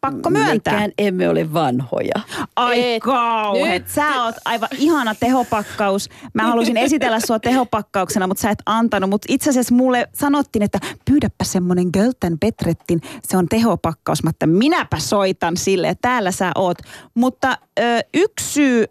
[0.00, 0.72] Pakko myöntää.
[0.72, 2.14] mekään emme ole vanhoja.
[2.56, 3.82] Ai Et kauheet.
[3.82, 3.92] nyt.
[3.92, 6.08] Sä oot aivan ihana tehopakkaus.
[6.34, 9.10] Mä halusin esitellä sua tehopakkauksena, mutta sä et antanut.
[9.10, 13.00] Mutta itse asiassa mulle sanottiin, että pyydäpä semmonen Göltän Petrettin.
[13.22, 14.22] Se on tehopakkaus.
[14.22, 15.96] Mä että minäpä soitan sille.
[16.00, 16.78] Täällä sä oot.
[17.14, 17.82] Mutta ö,
[18.14, 18.84] yksi syy,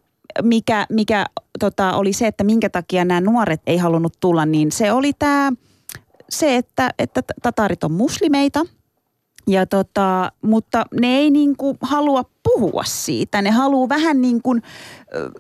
[0.44, 1.26] mikä, mikä
[1.60, 5.52] tota, oli se, että minkä takia nämä nuoret ei halunnut tulla, niin se oli tämä
[6.30, 8.66] se, että, että tatarit on muslimeita.
[9.48, 13.42] Ja tota, mutta ne ei niinku halua puhua siitä.
[13.42, 14.62] Ne haluaa vähän niin kuin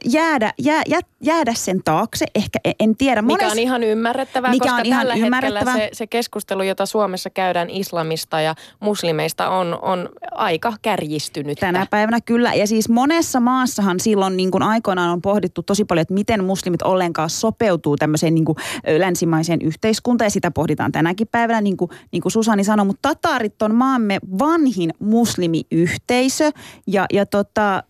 [0.05, 2.25] jäädä, jää, jää, jäädä sen taakse.
[2.35, 3.21] Ehkä en, tiedä.
[3.21, 6.85] Mikä Mones- on ihan ymmärrettävää, Mikä koska on ihan tällä hetkellä se, se keskustelu, jota
[6.85, 11.59] Suomessa käydään islamista ja muslimeista, on, on aika kärjistynyt.
[11.59, 12.53] Tänä päivänä kyllä.
[12.53, 16.81] Ja siis monessa maassahan silloin niin kuin aikoinaan on pohdittu tosi paljon, että miten muslimit
[16.81, 18.57] ollenkaan sopeutuu tämmöiseen niin kuin
[18.97, 20.25] länsimaiseen yhteiskuntaan.
[20.25, 22.85] Ja sitä pohditaan tänäkin päivänä, niin kuin, niin kuin Susani sanoi.
[22.85, 26.51] Mutta tatarit on maamme vanhin muslimiyhteisö.
[26.87, 27.83] Ja, ja tota,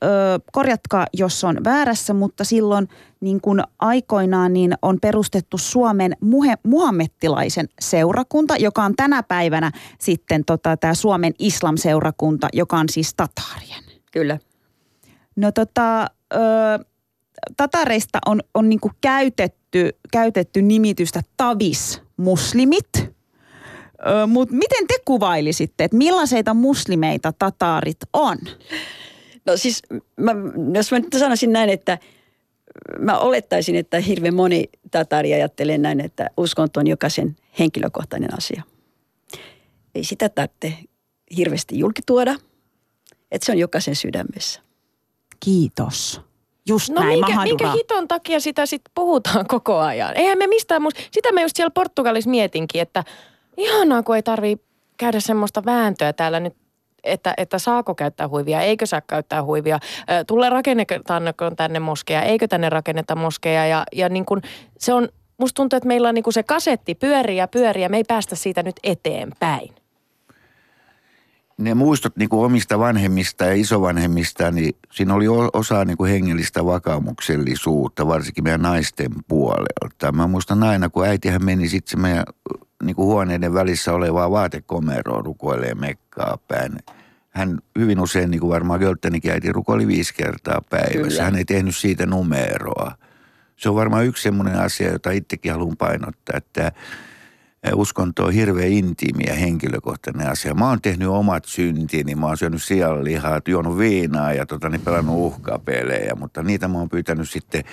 [0.52, 2.88] korjatkaa, jos on väärässä, mutta silloin
[3.20, 10.46] niin kuin aikoinaan niin on perustettu Suomen muhe, muhammettilaisen seurakunta, joka on tänä päivänä sitten
[10.46, 13.84] tota, tämä Suomen islamseurakunta, joka on siis tataarien.
[14.12, 14.40] Kyllä.
[15.36, 16.38] No tota, ö,
[17.58, 22.90] tatareista on, on niinku käytetty, käytetty nimitystä tavis muslimit.
[22.98, 28.38] Ö, Mutta miten te kuvailisitte, että millaiseita muslimeita tataarit on?
[29.46, 29.82] No siis,
[30.18, 30.32] mä,
[30.74, 31.98] jos mä nyt sanoisin näin, että
[33.00, 38.64] mä olettaisin, että hirveän moni tatari ajattelee näin, että uskonto on jokaisen henkilökohtainen asia.
[39.96, 40.74] Ei sitä tarvitse
[41.38, 42.36] hirveästi julkituoda,
[43.32, 44.62] että se on jokaisen sydämessä.
[45.40, 46.22] Kiitos.
[46.68, 50.18] Just No näin, minkä, minkä hiton takia sitä sitten puhutaan koko ajan?
[50.18, 51.02] Eihän me mistään muusta.
[51.12, 53.04] Sitä mä just siellä Portugalissa mietinkin, että
[53.58, 54.58] ihanaa kun ei tarvii
[54.98, 56.56] käydä semmoista vääntöä täällä nyt
[57.06, 59.80] että, että saako käyttää huivia, eikö saa käyttää huivia,
[60.28, 64.42] tulee rakennetaanko tänne moskeja, eikö tänne rakenneta moskeja ja, ja niin kun
[64.80, 68.04] se on, musta tuntuu, että meillä on niin kun se kasetti pyörii ja me ei
[68.08, 69.85] päästä siitä nyt eteenpäin.
[71.58, 76.66] Ne muistot niin kuin omista vanhemmista ja isovanhemmista, niin siinä oli osa niin kuin hengellistä
[76.66, 80.12] vakaumuksellisuutta, varsinkin meidän naisten puolelta.
[80.12, 82.24] Mä muistan aina, kun äitihän meni sitten meidän
[82.84, 86.72] niin kuin huoneiden välissä olevaa vaatekomeroon rukoilee mekkaa päin.
[87.30, 91.10] Hän hyvin usein, niin kuin varmaan Göltenikin äiti, rukoili viisi kertaa päivässä.
[91.10, 91.24] Kyllä.
[91.24, 92.92] Hän ei tehnyt siitä numeroa.
[93.56, 96.72] Se on varmaan yksi semmoinen asia, jota itsekin haluan painottaa, että
[97.74, 100.54] uskonto on hirveän intiimi ja henkilökohtainen asia.
[100.54, 105.16] Mä oon tehnyt omat syntini, mä oon syönyt sianlihaa, juonut viinaa ja tota, niin pelannut
[105.16, 107.64] uhkapelejä, mutta niitä mä oon pyytänyt sitten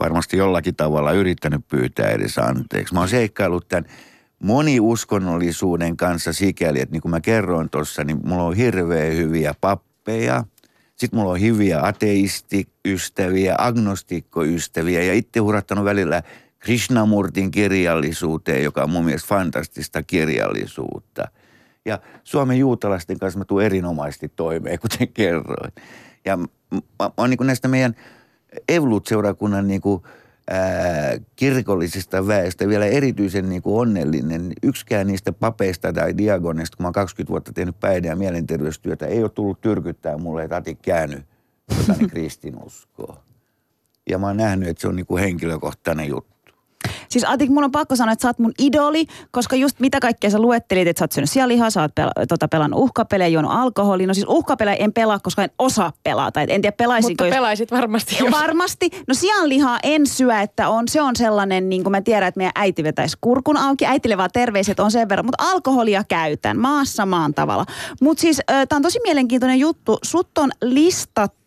[0.00, 2.94] varmasti jollakin tavalla yrittänyt pyytää edes anteeksi.
[2.94, 3.90] Mä oon seikkailut tämän
[4.42, 10.44] moniuskonnollisuuden kanssa sikäli, että niin kuin mä kerroin tuossa, niin mulla on hirveän hyviä pappeja.
[10.96, 16.22] Sitten mulla on hyviä ateistiystäviä, agnostikkoystäviä ja itse hurattanut välillä
[16.58, 21.28] Krishnamurtin kirjallisuuteen, joka on mun mielestä fantastista kirjallisuutta.
[21.84, 25.72] Ja Suomen juutalaisten kanssa mä tuun erinomaisesti toimeen, kuten kerroin.
[26.24, 27.94] Ja mä, mä oon niin näistä meidän
[28.68, 30.02] Evlut-seurakunnan niin kuin,
[30.50, 34.52] ää, kirkollisesta väestä vielä erityisen niin kuin onnellinen.
[34.62, 39.22] Yksikään niistä papeista tai diagoneista, kun mä oon 20 vuotta tehnyt päihde- ja mielenterveystyötä, ei
[39.22, 41.22] ole tullut tyrkyttää mulle, että Ati käänny
[41.78, 43.22] jotain kristinuskoa.
[44.10, 46.37] Ja mä oon nähnyt, että se on niin kuin henkilökohtainen juttu.
[47.08, 50.30] Siis Atik, mun on pakko sanoa, että sä oot mun idoli, koska just mitä kaikkea
[50.30, 54.06] sä luettelit, että sä oot syönyt sianlihaa, sä oot pel- tota, pelannut uhkapelejä, juonut alkoholia.
[54.06, 56.40] No siis uhkapelejä en pelaa, koska en osaa pelata.
[56.40, 57.24] Et en tiedä pelaisinko.
[57.24, 58.32] Mutta jos- pelaisit varmasti, jos...
[58.32, 58.90] varmasti.
[59.08, 62.52] No sianlihaa en syö, että on, se on sellainen, niin kuin mä tiedän, että meidän
[62.54, 63.86] äiti vetäisi kurkun auki.
[63.86, 67.64] Äitille vaan terveiset on sen verran, mutta alkoholia käytän maassa maan tavalla.
[68.00, 69.98] Mutta siis tämä on tosi mielenkiintoinen juttu.
[70.02, 71.38] Sut on listattu.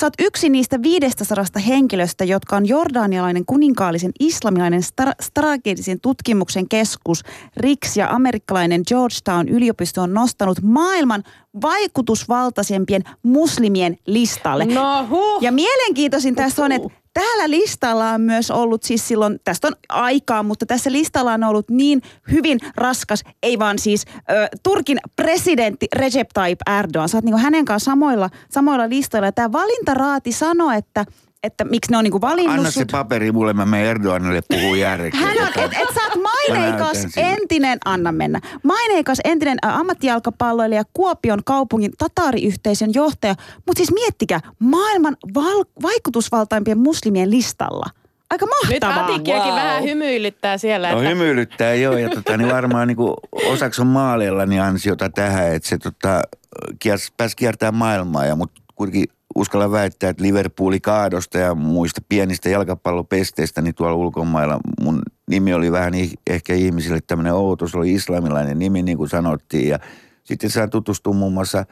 [0.00, 7.22] Sä oot yksi niistä 500 henkilöstä, jotka on jordanialainen kuninkaallisen islamilainen stra- strategisen tutkimuksen keskus
[7.56, 11.22] RIX ja amerikkalainen Georgetown yliopisto on nostanut maailman
[11.62, 14.64] vaikutusvaltaisempien muslimien listalle.
[14.64, 15.42] No huh.
[15.42, 16.88] Ja mielenkiintoisin tässä on, että
[17.20, 21.70] täällä listalla on myös ollut siis silloin, tästä on aikaa, mutta tässä listalla on ollut
[21.70, 27.08] niin hyvin raskas, ei vaan siis ö, Turkin presidentti Recep Tayyip Erdogan.
[27.08, 29.32] Sä oot niinku hänen kanssaan samoilla, samoilla listoilla.
[29.32, 31.04] Tämä valintaraati sanoo, että,
[31.42, 32.92] että miksi ne on niinku valinnut Anna se sut.
[32.92, 35.20] paperi mulle, mä menen Erdoganille puhuu järkeä.
[35.20, 41.92] Hän on, et, et sä oot maineikas entinen, anna mennä, maineikas entinen ammattijalkapalloilija, Kuopion kaupungin
[41.98, 43.34] tataariyhteisön johtaja.
[43.66, 47.86] Mutta siis miettikää, maailman val- vaikutusvaltaimpien muslimien listalla.
[48.30, 49.04] Aika Nyt mahtavaa.
[49.04, 49.56] Atikkiakin Wow.
[49.56, 50.90] vähän hymyilyttää siellä.
[50.92, 51.08] No että...
[51.08, 53.14] hymyilyttää joo, ja tota, niin varmaan niin kuin,
[53.46, 56.22] osaksi on maaleillani ansiota tähän, että se tota,
[56.78, 62.48] kiers, pääsi kiertämään maailmaa, ja mut kuitenkin uskalla väittää, että Liverpooli kaadosta ja muista pienistä
[62.48, 65.92] jalkapallopesteistä, niin tuolla ulkomailla mun nimi oli vähän
[66.26, 69.78] ehkä ihmisille tämmöinen outo, se oli islamilainen nimi, niin kuin sanottiin, ja
[70.24, 71.64] sitten saan tutustua muun muassa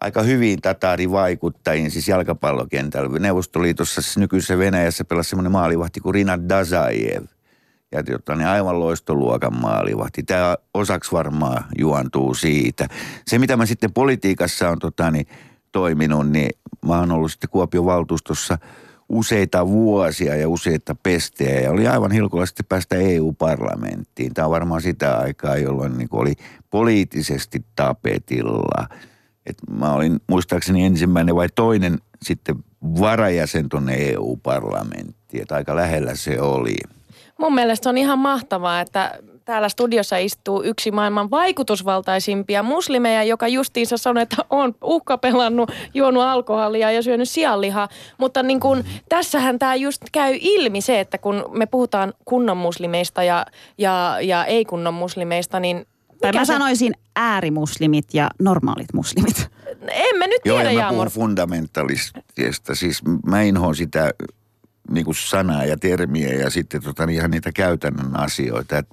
[0.00, 3.18] aika hyvin tataarivaikuttajiin, siis jalkapallokentällä.
[3.18, 7.24] Neuvostoliitossa, siis nykyisessä Venäjässä pelasi semmoinen maalivahti kuin Rinat Dazajev.
[7.92, 10.22] Ja tota, niin aivan loistoluokan maalivahti.
[10.22, 12.88] Tämä osaksi varmaan juontuu siitä.
[13.26, 15.26] Se, mitä mä sitten politiikassa on tota, niin,
[15.72, 16.50] toiminut, niin
[16.86, 18.58] mä oon ollut sitten Kuopion valtuustossa
[19.08, 21.60] useita vuosia ja useita pestejä.
[21.60, 24.34] Ja oli aivan hilkulla sitten päästä EU-parlamenttiin.
[24.34, 26.34] Tämä on varmaan sitä aikaa, jolloin niin oli
[26.70, 28.86] poliittisesti tapetilla.
[29.46, 32.56] Et mä olin muistaakseni ensimmäinen vai toinen sitten
[33.00, 35.42] varajäsen tuonne EU-parlamenttiin.
[35.42, 36.76] Että aika lähellä se oli.
[37.38, 43.96] Mun mielestä on ihan mahtavaa, että täällä studiossa istuu yksi maailman vaikutusvaltaisimpia muslimeja, joka justiinsa
[43.96, 47.88] sanoi, että on uhkapelannut, juonut alkoholia ja syönyt sianlihaa.
[48.18, 53.22] Mutta niin kun, tässähän tämä just käy ilmi se, että kun me puhutaan kunnon muslimeista
[53.22, 53.46] ja,
[53.78, 55.86] ja, ja ei-kunnon muslimeista, niin
[56.20, 59.48] Tai mikä mä se- sanoisin äärimuslimit ja normaalit muslimit.
[59.90, 62.74] emme nyt Joo, tiedä, ja mä puhun fundamentalistista.
[62.74, 64.10] Siis mä inhoan sitä
[64.90, 68.78] niin kuin sanaa ja termiä ja sitten tota, niin ihan niitä käytännön asioita.
[68.78, 68.86] Et,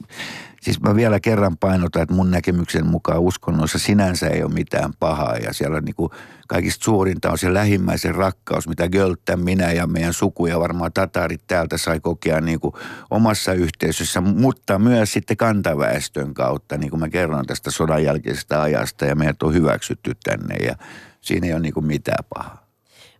[0.62, 5.38] siis mä vielä kerran painotan, että mun näkemyksen mukaan uskonnoissa sinänsä ei ole mitään pahaa
[5.38, 6.12] ja siellä niin kuin
[6.48, 11.41] kaikista suurinta on se lähimmäisen rakkaus, mitä Gölttä, minä ja meidän suku ja varmaan tatarit
[11.48, 12.74] täältä sai kokea niin kuin
[13.12, 19.06] omassa yhteisössä, mutta myös sitten kantaväestön kautta, niin kuin mä kerron tästä sodan jälkeisestä ajasta
[19.06, 20.76] ja meidät on hyväksytty tänne ja
[21.22, 22.64] siinä ei ole niin kuin mitään pahaa.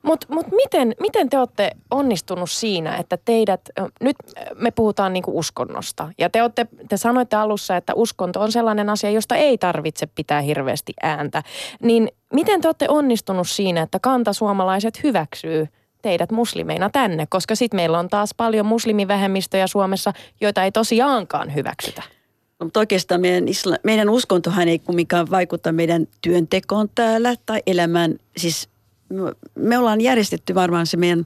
[0.04, 3.62] Mutta mut miten, miten te olette onnistunut siinä, että teidät,
[4.02, 4.16] nyt
[4.56, 6.10] me puhutaan niinku uskonnosta.
[6.18, 10.42] Ja te, olette, te sanoitte alussa, että uskonto on sellainen asia, josta ei tarvitse pitää
[10.42, 11.44] hirveästi ääntä.
[11.82, 15.68] Niin miten te olette onnistunut siinä, että kantasuomalaiset hyväksyy
[16.02, 17.26] teidät muslimeina tänne?
[17.30, 22.04] Koska sitten meillä on taas paljon muslimivähemmistöjä Suomessa, joita ei tosiaankaan hyväksytä.
[22.60, 28.16] No, mutta oikeastaan meidän, isla, meidän uskontohan ei kumminkaan vaikuta meidän työntekoon täällä tai elämään.
[28.38, 28.70] Siis
[29.56, 31.26] me ollaan järjestetty varmaan se meidän,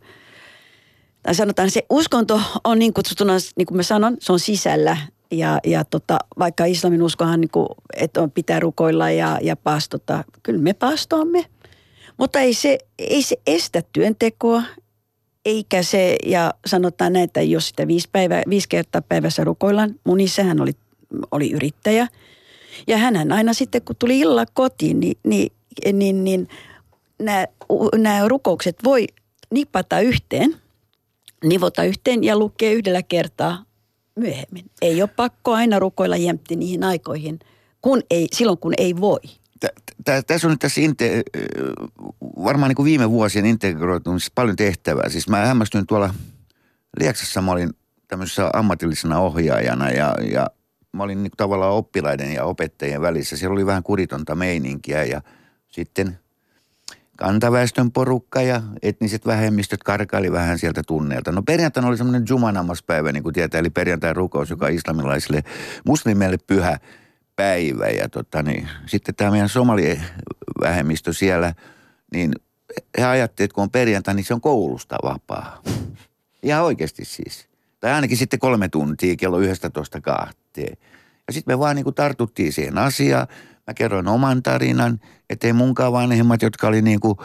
[1.24, 4.98] tai sanotaan se uskonto on niin kutsuttuna, niin kuin mä sanon, se on sisällä.
[5.32, 7.68] Ja, ja tota, vaikka islamin uskohan, niin kuin,
[7.98, 11.46] että on, pitää rukoilla ja, ja paastota, kyllä me paastoamme.
[12.18, 14.64] Mutta ei se, ei se estä työntekoa,
[15.46, 20.20] eikä se, ja sanotaan näin, että jos sitä viisi, päivää, viisi kertaa päivässä rukoillaan, mun
[20.20, 20.72] isähän oli,
[21.32, 22.08] oli yrittäjä.
[22.88, 25.52] Ja hän aina sitten, kun tuli illalla kotiin, niin, niin,
[25.94, 26.48] niin, niin
[27.22, 27.46] nämä,
[27.96, 29.08] nämä rukoukset voi
[29.52, 30.56] nipata yhteen,
[31.44, 33.66] nivota yhteen ja lukea yhdellä kertaa
[34.16, 34.66] myöhemmin.
[34.82, 37.40] Ei ole pakko aina rukoilla jämpti niihin aikoihin,
[37.82, 39.20] kun ei, silloin kun ei voi.
[40.28, 41.24] Tässä on nyt tässä inte,
[42.44, 45.10] varmaan niin kuin viime vuosien integroitumisessa paljon tehtävää.
[45.10, 46.14] Siis mä hämmästyin tuolla
[47.00, 47.70] Lieksassa, mä olin
[48.08, 50.48] tämmöisessä ammatillisena ohjaajana ja, ja
[50.94, 53.38] mä olin niin tavallaan oppilaiden ja opettajien välissä.
[53.38, 55.22] Siellä oli vähän kuritonta meininkiä ja
[55.68, 56.20] sitten
[57.18, 61.32] kantaväestön porukka ja etniset vähemmistöt karkaili vähän sieltä tunneelta.
[61.32, 65.44] No perjantaina oli semmoinen Jumanamaspäivä, niin kuin tietää, eli perjantai rukous, joka on islamilaisille
[65.86, 66.80] muslimeille pyhä
[67.36, 67.88] päivä.
[67.88, 71.54] Ja tota, niin, sitten tämä meidän somalivähemmistö siellä,
[72.14, 72.32] niin
[72.98, 75.62] he ajattelivat, että kun on perjantai, niin se on koulusta vapaa.
[76.44, 77.48] Ihan oikeasti siis.
[77.80, 80.78] Tai ainakin sitten kolme tuntia kello 11 kahteen.
[81.28, 83.28] Ja sitten me vaan niin kuin tartuttiin siihen asiaan.
[83.68, 85.00] Mä kerroin oman tarinan,
[85.30, 87.18] ettei munkaan vanhemmat, jotka oli niin kuin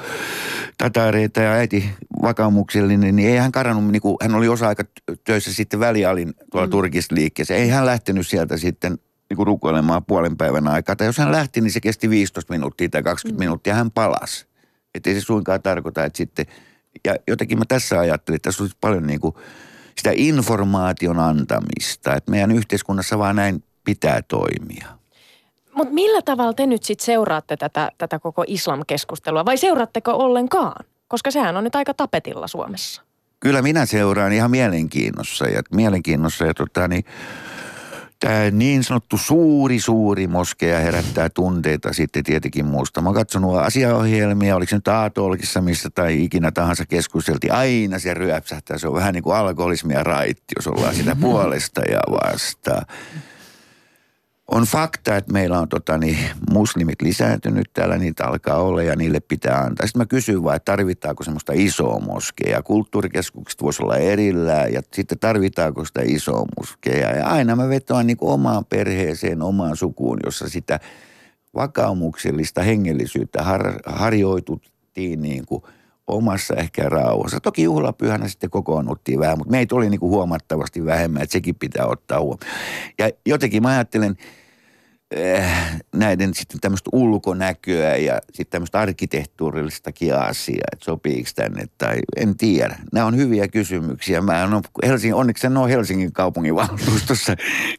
[0.79, 1.91] tatareita ja äiti
[2.23, 4.85] vakaumuksellinen, niin ei hän karannut, niin kuin, hän oli osa-aika
[5.25, 6.71] töissä sitten välialin tuolla mm.
[6.71, 7.55] turkisliikkeessä.
[7.55, 8.99] Ei hän lähtenyt sieltä sitten
[9.31, 10.97] niin kuin rukoilemaan puolen päivän aikaa.
[10.97, 13.45] Tai jos hän lähti, niin se kesti 15 minuuttia tai 20 mm.
[13.45, 14.47] minuuttia, hän palasi.
[14.95, 16.47] Että ei se suinkaan tarkoita, että sitten,
[17.05, 19.35] ja jotenkin mä tässä ajattelin, että tässä olisi paljon niin kuin
[19.97, 25.02] sitä informaation antamista, että meidän yhteiskunnassa vaan näin pitää toimia.
[25.75, 30.85] Mutta millä tavalla te nyt sitten seuraatte tätä, tätä koko islamkeskustelua vai seuraatteko ollenkaan?
[31.09, 33.03] Koska sehän on nyt aika tapetilla Suomessa.
[33.41, 37.05] Kyllä minä seuraan ihan mielenkiinnossa ja mielenkiinnossa ja tota, niin,
[38.21, 43.01] tämä niin sanottu suuri, suuri moskeja herättää tunteita sitten tietenkin muusta.
[43.01, 47.53] Mä oon katsonut asiaohjelmia, oliko se nyt Aatolkissa, missä tai ikinä tahansa keskusteltiin.
[47.53, 52.01] Aina se ryöpsähtää, se on vähän niin kuin alkoholismia raitti, jos ollaan sitä puolesta ja
[52.11, 52.87] vastaan
[54.53, 56.19] on fakta, että meillä on tota, niin,
[56.51, 59.87] muslimit lisääntynyt täällä, niitä alkaa olla ja niille pitää antaa.
[59.87, 62.63] Sitten mä kysyn vaan, että tarvitaanko semmoista isoa moskeja.
[62.63, 67.17] Kulttuurikeskukset voisi olla erillään ja sitten tarvitaanko sitä isoa moskeja.
[67.17, 70.81] Ja aina mä vetoan niin omaan perheeseen, omaan sukuun, jossa sitä
[71.55, 75.63] vakaumuksellista hengellisyyttä har, harjoituttiin niin kuin
[76.07, 77.41] omassa ehkä rauhassa.
[77.41, 81.87] Toki juhlapyhänä sitten kokoonnuttiin vähän, mutta meitä oli niin kuin huomattavasti vähemmän, että sekin pitää
[81.87, 82.57] ottaa huomioon.
[82.99, 84.17] Ja jotenkin mä ajattelen,
[85.95, 92.79] näiden sitten tämmöistä ulkonäköä ja sitten tämmöistä arkkitehtuurillistakin asiaa, että sopiiko tänne tai en tiedä.
[92.93, 94.21] Nämä on hyviä kysymyksiä.
[94.21, 97.37] Mä en ole Helsingin, onneksi en ole Helsingin kaupunginvaltuustossa,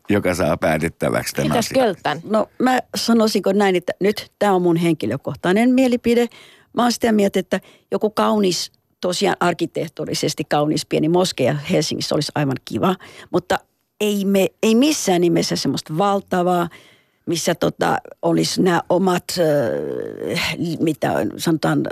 [0.09, 2.21] joka saa päätettäväksi tämän Mitäs Költän?
[2.23, 6.27] No mä sanoisinko näin, että nyt tämä on mun henkilökohtainen mielipide.
[6.73, 7.59] Mä oon sitä mieltä, että
[7.91, 8.71] joku kaunis
[9.01, 12.95] tosiaan arkkitehtuurisesti kaunis pieni moskeja Helsingissä olisi aivan kiva,
[13.31, 13.59] mutta
[14.01, 16.69] ei, me, ei missään nimessä semmoista valtavaa–
[17.26, 21.84] missä tota, olisi nämä omat, äh, mitä sanotaan,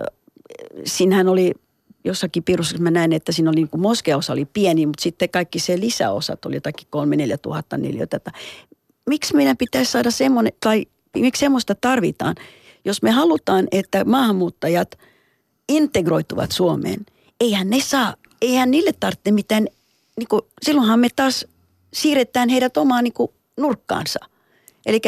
[0.86, 1.54] siinähän oli
[2.04, 5.60] jossakin piirussa, mä näin, että siinä oli niin kuin moskeosa oli pieni, mutta sitten kaikki
[5.60, 8.20] se lisäosat oli jotakin kolme, neljä tuhatta neliötä.
[9.06, 10.86] Miksi meidän pitäisi saada semmoinen, tai
[11.18, 12.36] miksi semmoista tarvitaan?
[12.86, 14.98] Jos me halutaan, että maahanmuuttajat
[15.70, 17.06] integroituvat Suomeen,
[17.40, 19.68] eihän ne saa, eihän niille tarvitse mitään,
[20.18, 21.46] niin kuin, silloinhan me taas
[21.94, 24.20] siirretään heidät omaan niin kuin nurkkaansa.
[24.86, 25.02] Eli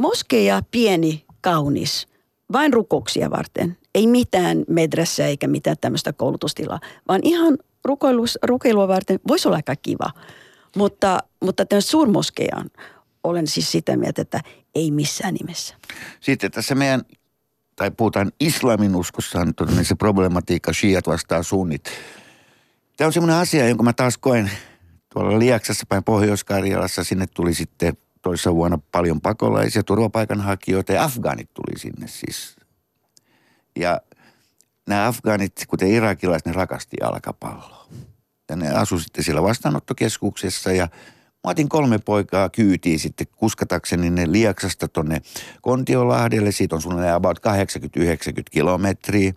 [0.00, 2.08] moskeja pieni, kaunis,
[2.52, 3.76] vain rukouksia varten.
[3.94, 9.76] Ei mitään medressä eikä mitään tämmöistä koulutustilaa, vaan ihan rukoilus, rukoilua varten voisi olla aika
[9.76, 10.10] kiva.
[10.76, 12.70] Mutta, mutta tämän suurmoskeijan
[13.24, 14.40] olen siis sitä mieltä, että
[14.74, 15.74] ei missään nimessä.
[16.20, 17.02] Sitten tässä meidän,
[17.76, 21.84] tai puhutaan islamin uskossa, todella se problematiikka, shiat vastaa sunnit.
[22.96, 24.50] Tämä on semmoinen asia, jonka mä taas koen
[25.12, 27.04] tuolla Liaksassa päin Pohjois-Karjalassa.
[27.04, 32.56] Sinne tuli sitten toissa vuonna paljon pakolaisia, turvapaikanhakijoita ja afgaanit tuli sinne siis.
[33.76, 34.00] Ja
[34.88, 37.86] nämä afgaanit, kuten irakilaiset, ne rakasti jalkapalloa.
[38.50, 40.88] Ja ne asu sitten siellä vastaanottokeskuksessa ja
[41.44, 45.22] mä otin kolme poikaa kyytiin sitten kuskatakseni ne Liaksasta tonne
[45.62, 46.52] Kontiolahdelle.
[46.52, 47.42] Siitä on suunnilleen about 80-90
[48.50, 49.32] kilometriä.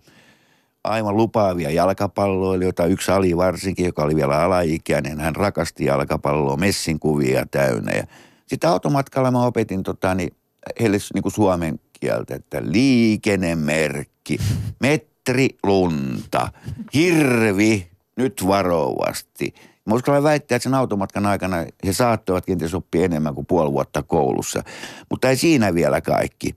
[0.83, 5.19] Aivan lupaavia jalkapalloilijoita, yksi Ali varsinkin, joka oli vielä alaikäinen.
[5.19, 7.91] Hän rakasti jalkapalloa, messinkuvia täynnä.
[7.91, 8.03] Ja
[8.47, 10.35] sitten automatkalla mä opetin tota, niin,
[10.79, 14.37] heille niin kuin suomen kieltä, että liikennemerkki,
[14.81, 16.51] metri lunta,
[16.93, 19.53] hirvi, nyt varovasti.
[19.85, 24.03] Mä uskallan väittää, että sen automatkan aikana he saattoivat kenties oppia enemmän kuin puoli vuotta
[24.03, 24.63] koulussa.
[25.09, 26.55] Mutta ei siinä vielä kaikki.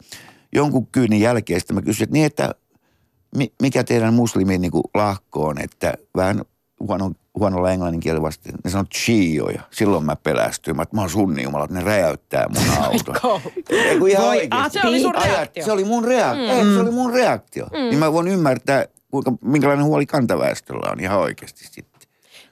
[0.53, 2.55] Jonkun kyynin jälkeen sitten mä kysyin, että niin, että
[3.63, 6.43] mikä teidän muslimin niin lahko on, että vähän
[6.81, 9.63] huono, huonolla englannin kielellä vasta, ne sanoo chioja.
[9.71, 10.77] Silloin mä pelästyin.
[10.77, 13.41] Mä, että mä oon sunni jumala, että ne räjäyttää mun auton.
[13.71, 14.79] Eiku ihan Voi, oikeasti.
[14.83, 15.65] se oli sun reaktio.
[15.65, 16.45] Se oli mun reaktio.
[16.45, 16.51] Mm.
[16.51, 17.67] Ei, se oli mun reaktio.
[17.67, 17.79] Mm.
[17.79, 22.01] Niin mä voin ymmärtää, kuinka, minkälainen huoli kantaväestöllä on ihan oikeasti sitten.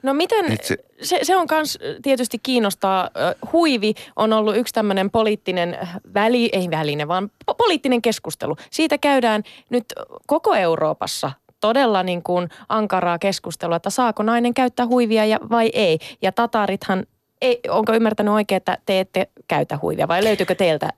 [0.03, 3.09] No miten, se, se- se, on myös tietysti kiinnostaa.
[3.53, 5.77] Huivi on ollut yksi tämmöinen poliittinen
[6.13, 8.55] väli, ei väline, vaan po- poliittinen keskustelu.
[8.71, 9.85] Siitä käydään nyt
[10.27, 15.99] koko Euroopassa todella niin kuin ankaraa keskustelua, että saako nainen käyttää huivia ja, vai ei.
[16.21, 17.05] Ja tatarithan,
[17.41, 20.89] ei, onko ymmärtänyt oikein, että te ette käytä huivia vai löytyykö teiltä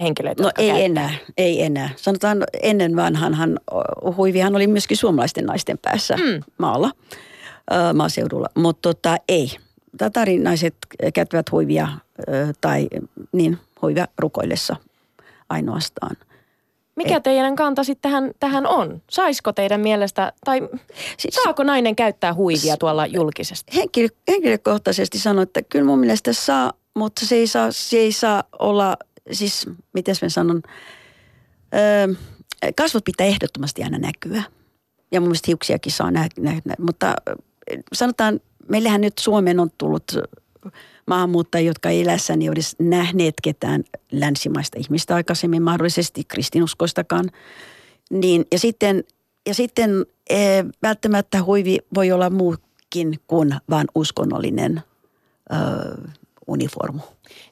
[0.00, 0.84] henkilöitä, No ei käyttää?
[0.84, 1.90] enää, ei enää.
[1.96, 3.60] Sanotaan ennen vanhanhan
[4.16, 6.42] huivihan oli myöskin suomalaisten naisten päässä mm.
[6.58, 6.90] maalla,
[7.94, 8.48] maaseudulla.
[8.54, 9.56] Mutta tota, ei.
[9.98, 10.74] Tatarinaiset
[11.14, 11.88] käyttävät huivia
[12.60, 12.88] tai
[13.32, 14.76] niin, huivia rukoillessa
[15.48, 16.16] ainoastaan.
[16.98, 19.02] Mikä teidän kanta sitten tähän, tähän on?
[19.10, 20.68] Saisiko teidän mielestä, tai
[21.18, 23.76] Siis- saako nainen käyttää huivia tuolla julkisesti?
[23.76, 28.44] Henkilö, henkilökohtaisesti sanon, että kyllä mun mielestä saa, mutta se ei saa, se ei saa
[28.58, 28.96] olla,
[29.32, 30.62] siis miten mä sanon,
[31.74, 32.14] öö,
[32.76, 34.42] kasvot pitää ehdottomasti aina näkyä.
[35.12, 37.34] Ja mun mielestä hiuksiakin saa nähdä, nähdä mutta ö,
[37.92, 40.12] sanotaan, meillähän nyt Suomeen on tullut
[41.08, 47.30] maahanmuuttajia, jotka ei elässäni olisi nähneet ketään länsimaista ihmistä aikaisemmin, mahdollisesti kristinuskoistakaan.
[48.10, 49.04] Niin, ja sitten,
[49.46, 50.36] ja sitten e,
[50.82, 54.82] välttämättä huivi voi olla muukin kuin vain uskonnollinen
[55.52, 55.56] ö,
[56.46, 57.00] uniformu.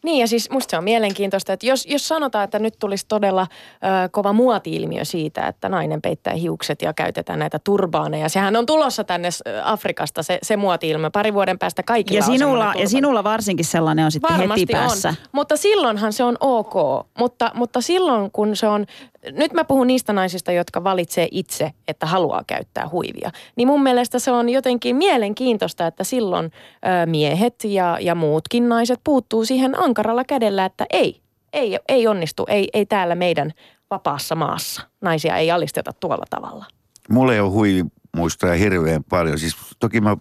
[0.02, 3.46] Niin ja siis musta se on mielenkiintoista, että jos, jos sanotaan, että nyt tulisi todella
[3.72, 8.28] ö, kova muoti-ilmiö siitä, että nainen peittää hiukset ja käytetään näitä turbaaneja.
[8.28, 9.28] Sehän on tulossa tänne
[9.64, 11.10] Afrikasta se, se muoti-ilmiö.
[11.10, 14.60] Pari vuoden päästä kaikilla Ja on sinulla, semmoinen ja sinulla varsinkin sellainen on sitten Varmasti
[14.60, 15.08] heti päässä.
[15.08, 16.74] on, mutta silloinhan se on ok.
[17.18, 18.86] Mutta, mutta silloin kun se on,
[19.32, 23.30] nyt mä puhun niistä naisista, jotka valitsee itse, että haluaa käyttää huivia.
[23.56, 29.00] Niin mun mielestä se on jotenkin mielenkiintoista, että silloin ö, miehet ja, ja muutkin naiset
[29.04, 31.20] puuttuu siihen ankaralla kädellä, että ei,
[31.52, 33.52] ei, ei onnistu, ei, ei täällä meidän
[33.90, 34.82] vapaassa maassa.
[35.00, 36.64] Naisia ei alisteta tuolla tavalla.
[37.08, 39.38] Mulla ei ole huivimuistoja hirveän paljon.
[39.38, 40.16] Siis toki mä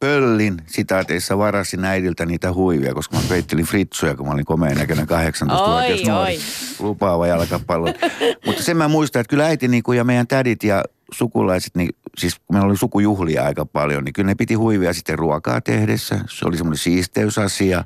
[0.00, 5.06] pöllin sitaateissa varasin äidiltä niitä huivia, koska mä peittelin fritsuja, kun mä olin komea näköinen
[5.08, 6.38] 18-vuotias Oi, nuori.
[6.78, 7.86] Lupaava jalkapallo.
[8.46, 11.88] Mutta sen mä muistan, että kyllä äiti niin kuin, ja meidän tädit ja sukulaiset, niin,
[12.18, 16.20] siis kun meillä oli sukujuhlia aika paljon, niin kyllä ne piti huivia sitten ruokaa tehdessä.
[16.30, 17.84] Se oli semmoinen siisteysasia.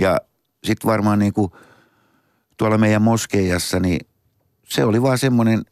[0.00, 0.20] Ja
[0.64, 1.52] sitten varmaan niin kuin
[2.56, 4.06] tuolla meidän moskeijassa, niin
[4.68, 5.62] se oli vaan semmoinen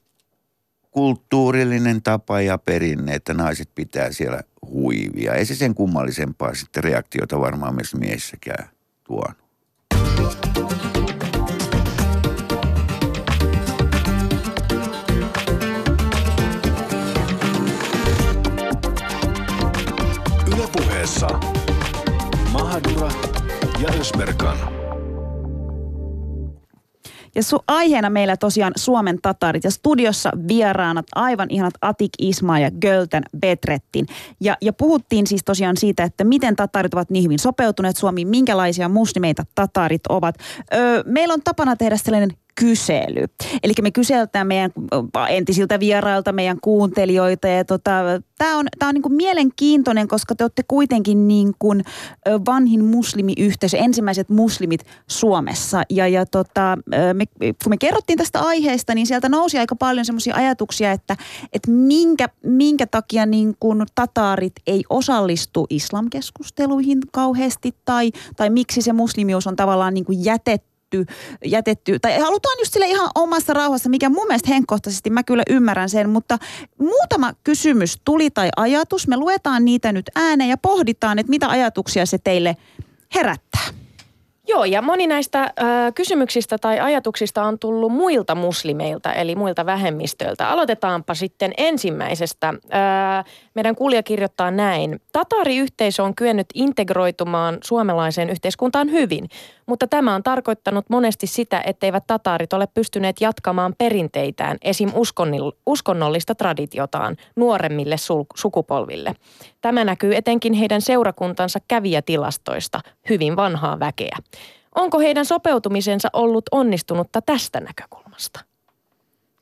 [0.92, 5.34] kulttuurillinen tapa ja perinne, että naiset pitää siellä huivia.
[5.34, 8.68] Ei se sen kummallisempaa sitten reaktiota varmaan myös miessäkään
[9.04, 9.42] tuonut.
[20.56, 21.28] Ylepuheessa
[22.52, 23.10] Mahadura
[23.82, 24.81] ja Ösberkan.
[27.34, 32.70] Ja su- aiheena meillä tosiaan Suomen tatarit ja studiossa vieraana aivan ihanat Atik Isma ja
[32.70, 34.06] Gölten Betrettin.
[34.40, 38.88] Ja, ja puhuttiin siis tosiaan siitä, että miten tatarit ovat niin hyvin sopeutuneet Suomiin, minkälaisia
[38.88, 40.34] muslimeita tatarit ovat.
[40.74, 43.24] Öö, meillä on tapana tehdä sellainen kysely.
[43.62, 44.70] Eli me kyseltään meidän
[45.28, 47.90] entisiltä vierailta, meidän kuuntelijoita ja tota,
[48.38, 51.84] tämä on, tää on niin kuin mielenkiintoinen, koska te olette kuitenkin niin kuin
[52.46, 55.82] vanhin muslimiyhteisö, ensimmäiset muslimit Suomessa.
[55.90, 56.78] Ja, ja tota,
[57.12, 61.16] me, kun me kerrottiin tästä aiheesta, niin sieltä nousi aika paljon semmoisia ajatuksia, että,
[61.52, 68.92] että minkä, minkä takia niin kuin tataarit ei osallistu islamkeskusteluihin kauheasti tai, tai miksi se
[68.92, 71.14] muslimius on tavallaan niin kuin jätetty jätetty,
[71.44, 75.88] jätetty, tai halutaan just sille ihan omassa rauhassa, mikä mun mielestä henkkohtaisesti mä kyllä ymmärrän
[75.88, 76.38] sen, mutta
[76.78, 82.06] muutama kysymys tuli tai ajatus, me luetaan niitä nyt ääneen ja pohditaan, että mitä ajatuksia
[82.06, 82.56] se teille
[83.14, 83.82] herättää.
[84.48, 90.48] Joo, ja moni näistä ö, kysymyksistä tai ajatuksista on tullut muilta muslimeilta, eli muilta vähemmistöiltä.
[90.48, 92.48] Aloitetaanpa sitten ensimmäisestä.
[92.48, 92.58] Ö,
[93.54, 95.00] meidän kuulija kirjoittaa näin.
[95.12, 99.28] Tatariyhteisö on kyennyt integroitumaan suomalaiseen yhteiskuntaan hyvin,
[99.66, 104.92] mutta tämä on tarkoittanut monesti sitä, etteivät tataarit ole pystyneet jatkamaan perinteitään, esim.
[105.66, 107.96] uskonnollista traditiotaan, nuoremmille
[108.34, 109.14] sukupolville.
[109.60, 114.16] Tämä näkyy etenkin heidän seurakuntansa kävijätilastoista, hyvin vanhaa väkeä.
[114.74, 118.40] Onko heidän sopeutumisensa ollut onnistunutta tästä näkökulmasta?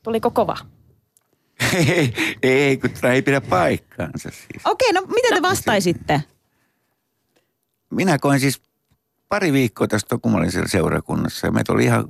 [0.03, 0.57] Tuliko kova?
[1.87, 2.13] Ei,
[2.43, 4.65] ei kun tämä ei pidä paikkaansa siis.
[4.65, 6.21] Okei, no miten te vastaisitte?
[7.89, 8.61] Minä koin siis
[9.31, 11.47] pari viikkoa tästä, kun mä olin siellä seurakunnassa.
[11.47, 12.09] Ja meitä oli ihan 8-90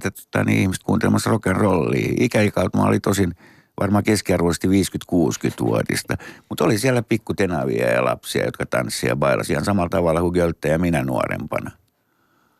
[0.00, 2.14] tota, niin ihmistä kuuntelemassa rock'n'rollia.
[2.20, 3.34] Ikäikautta mä olin tosin
[3.80, 6.14] varmaan keskiarvoisesti 50-60-vuotista.
[6.48, 10.68] Mutta oli siellä pikkutenavia ja lapsia, jotka tanssivat ja bailasivat ihan samalla tavalla kuin Gölte
[10.68, 11.70] ja minä nuorempana.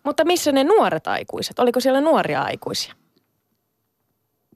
[0.04, 1.58] Mutta missä ne nuoret aikuiset?
[1.58, 2.94] Oliko siellä nuoria aikuisia?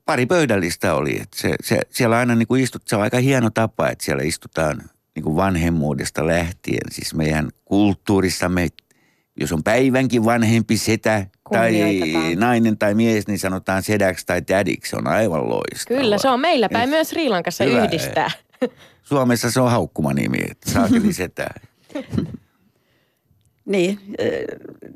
[0.04, 1.20] Pari pöydällistä oli.
[1.20, 4.22] Että se, se, siellä aina niin kuin istut, se on aika hieno tapa, että siellä
[4.22, 4.82] istutaan
[5.14, 6.90] niin kuin vanhemmuudesta lähtien.
[6.90, 8.68] Siis meidän kulttuurissamme,
[9.40, 11.74] jos on päivänkin vanhempi setä tai
[12.36, 14.90] nainen tai mies, niin sanotaan sedäksi tai tädiksi.
[14.90, 16.00] Se on aivan loistava.
[16.00, 17.84] Kyllä, se on meillä päin myös Sri Lankassa Hyvä.
[17.84, 18.30] yhdistää.
[19.02, 21.46] Suomessa se on haukkumanimi, että saakeli setä.
[23.64, 23.98] Niin,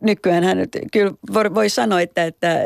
[0.02, 0.58] nykyään hän
[0.92, 1.12] kyllä
[1.54, 2.56] voi sanoa, että, että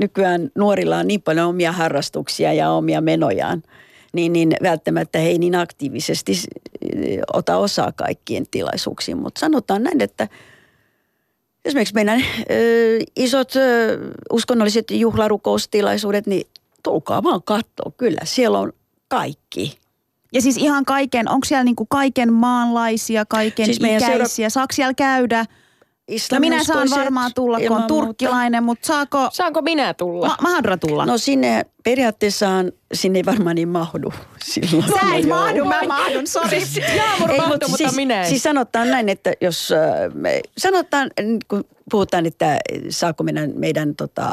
[0.00, 3.62] nykyään nuorilla on niin paljon omia harrastuksia ja omia menojaan,
[4.12, 6.32] niin, niin välttämättä he ei niin aktiivisesti
[7.32, 9.18] ota osaa kaikkien tilaisuuksiin.
[9.18, 10.28] Mutta sanotaan näin, että
[11.64, 13.98] esimerkiksi meidän ö, isot ö,
[14.32, 16.46] uskonnolliset juhlarukoustilaisuudet, niin
[16.82, 17.92] tulkaa vaan katsoa.
[17.96, 18.72] Kyllä, siellä on
[19.08, 19.78] kaikki.
[20.32, 24.08] Ja siis ihan kaiken, onko siellä niinku kaiken maanlaisia, kaiken siis ikäisiä?
[24.08, 24.50] Seura...
[24.50, 25.46] Saako siellä käydä–
[26.32, 29.28] No minä saan varmaan tulla, kun on turkkilainen, mutta saako...
[29.32, 30.26] Saanko minä tulla?
[30.26, 31.06] Ma- Mahadra tulla?
[31.06, 34.12] No sinne periaatteessaan, sinne ei varmaan niin mahdu
[34.44, 34.84] silloin.
[34.88, 36.48] Sä ei mahdu, mä mahdun, sori.
[36.48, 38.28] Siis, Jaamur ei, mahdu, mutta siis, minä en.
[38.28, 41.10] Siis sanotaan näin, että jos, äh, sanotaan,
[41.48, 44.28] kun puhutaan, että saako meidän, meidän tota,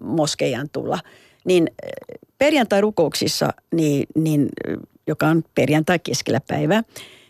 [0.00, 0.98] moskeijan tulla,
[1.44, 1.90] niin äh,
[2.38, 4.48] perjantai-rukouksissa, niin, niin,
[5.06, 6.82] joka on perjantai keskellä päivää,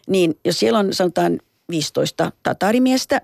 [0.09, 1.39] niin jos siellä on sanotaan
[1.71, 3.21] 15 tatarimiestä,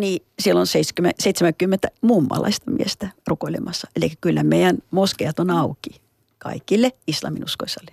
[0.00, 3.88] niin siellä on 70, 70 mummalaista miestä rukoilemassa.
[3.96, 6.00] Eli kyllä meidän moskejat on auki
[6.38, 7.92] kaikille islaminuskoisille.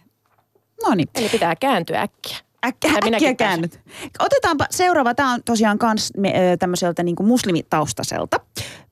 [0.84, 1.08] No niin.
[1.16, 2.38] Eli pitää kääntyä äkkiä.
[2.66, 3.80] Äkkiä, äkkiä käännyt.
[4.20, 5.16] Otetaanpa seuraava.
[5.16, 6.14] Tämä on tosiaan kans
[6.60, 8.40] tämmöiseltä niin kuin muslimitaustaiselta.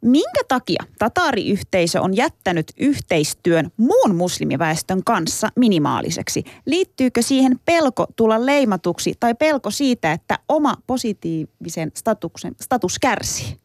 [0.06, 6.44] Minkä takia tataariyhteisö on jättänyt yhteistyön muun muslimiväestön kanssa minimaaliseksi?
[6.66, 13.60] Liittyykö siihen pelko tulla leimatuksi tai pelko siitä, että oma positiivisen statuksen, status kärsii?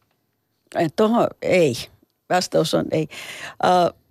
[0.95, 1.75] Tuohon ei.
[2.29, 3.07] Vastaus on ei.
[3.63, 4.01] Uh,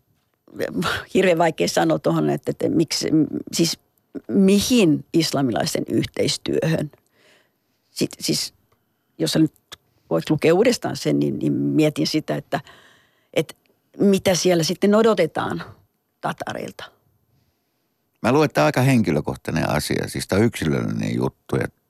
[1.14, 3.08] hirveän vaikea sanoa tuohon, että, että miksi,
[3.52, 3.78] siis
[4.28, 6.90] mihin islamilaisen yhteistyöhön.
[7.90, 8.54] Sitten, siis
[9.18, 9.52] jos nyt
[10.10, 12.60] voit lukea uudestaan sen, niin, niin mietin sitä, että,
[13.34, 13.54] että
[13.98, 15.62] mitä siellä sitten odotetaan
[16.20, 16.84] tatareilta.
[18.22, 21.56] Mä luulen, että aika henkilökohtainen asia, siis tämä yksilöllinen juttu.
[21.56, 21.80] Että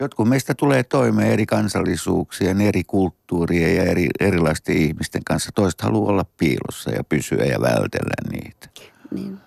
[0.00, 5.50] jotkut meistä tulee toimeen eri kansallisuuksien, eri kulttuurien ja eri, erilaisten ihmisten kanssa.
[5.54, 8.68] Toiset haluaa olla piilossa ja pysyä ja vältellä niitä.
[9.10, 9.38] Niin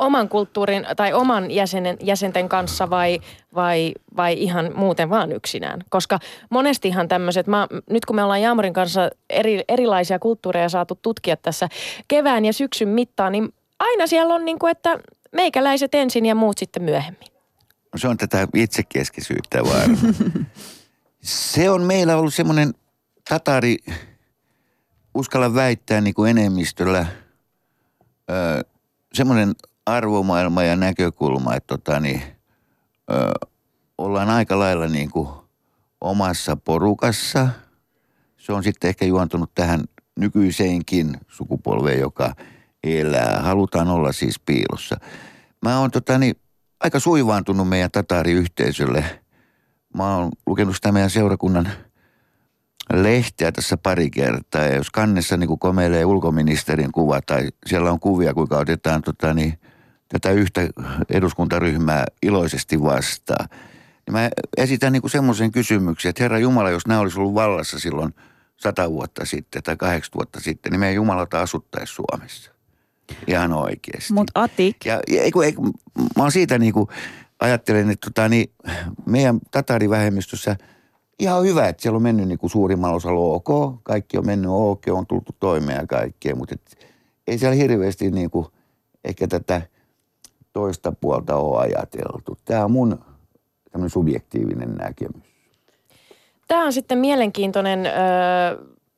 [0.00, 3.20] oman kulttuurin tai oman jäsenen, jäsenten kanssa vai,
[3.54, 5.80] vai, vai ihan muuten vaan yksinään?
[5.88, 6.18] Koska
[6.50, 7.46] monestihan tämmöiset,
[7.90, 11.68] nyt kun me ollaan Jaamorin kanssa eri, erilaisia kulttuureja saatu tutkia tässä
[12.08, 14.98] kevään ja syksyn mittaan, niin aina siellä on niin kuin, että
[15.32, 17.28] meikäläiset ensin ja muut sitten myöhemmin.
[17.96, 19.98] Se on tätä itsekeskisyyttä vaan.
[21.22, 22.74] Se on meillä ollut semmoinen
[23.28, 23.76] tatari,
[25.14, 27.06] uskalla väittää niin kuin enemmistöllä,
[29.12, 29.54] semmoinen
[29.90, 32.22] arvomaailma ja näkökulma, että tota, niin,
[33.10, 33.46] ö,
[33.98, 35.28] ollaan aika lailla niin kuin
[36.00, 37.48] omassa porukassa.
[38.36, 39.84] Se on sitten ehkä juontunut tähän
[40.16, 42.34] nykyiseenkin sukupolveen, joka
[42.84, 43.40] elää.
[43.42, 44.96] Halutaan olla siis piilossa.
[45.62, 46.36] Mä oon tota, niin,
[46.80, 49.04] aika suivaantunut meidän tatariyhteisölle.
[49.96, 51.68] Mä oon lukenut sitä meidän seurakunnan
[52.92, 54.62] lehteä tässä pari kertaa.
[54.62, 59.58] Ja jos kannessa niin komeilee ulkoministerin kuva tai siellä on kuvia, kuinka otetaan tota, niin,
[60.12, 60.60] tätä yhtä
[61.10, 63.48] eduskuntaryhmää iloisesti vastaan.
[64.06, 68.14] Niin mä esitän niin semmoisen kysymyksen, että Herra Jumala, jos nämä olisi ollut vallassa silloin
[68.56, 72.50] sata vuotta sitten tai kahdeksan vuotta sitten, niin meidän Jumalata asuttaisi Suomessa.
[73.26, 74.12] Ihan oikeasti.
[74.12, 74.76] Mutta Atik.
[74.84, 75.66] Ja, ja eiku, eiku,
[76.16, 76.86] mä oon siitä niin kuin,
[77.40, 78.52] ajattelen, että tota, niin,
[79.06, 80.56] meidän tatarivähemmistössä
[81.18, 83.80] ihan hyvä, että siellä on mennyt niin kuin suurimmalla osalla ok.
[83.82, 86.86] Kaikki on mennyt ok, on tultu toimeen ja kaikkea, mutta et,
[87.26, 88.46] ei siellä hirveästi niin kuin,
[89.04, 89.62] ehkä tätä
[90.52, 92.38] toista puolta ole ajateltu.
[92.44, 92.98] Tämä on mun
[93.70, 95.30] tämmöinen subjektiivinen näkemys.
[96.48, 97.86] Tämä on sitten mielenkiintoinen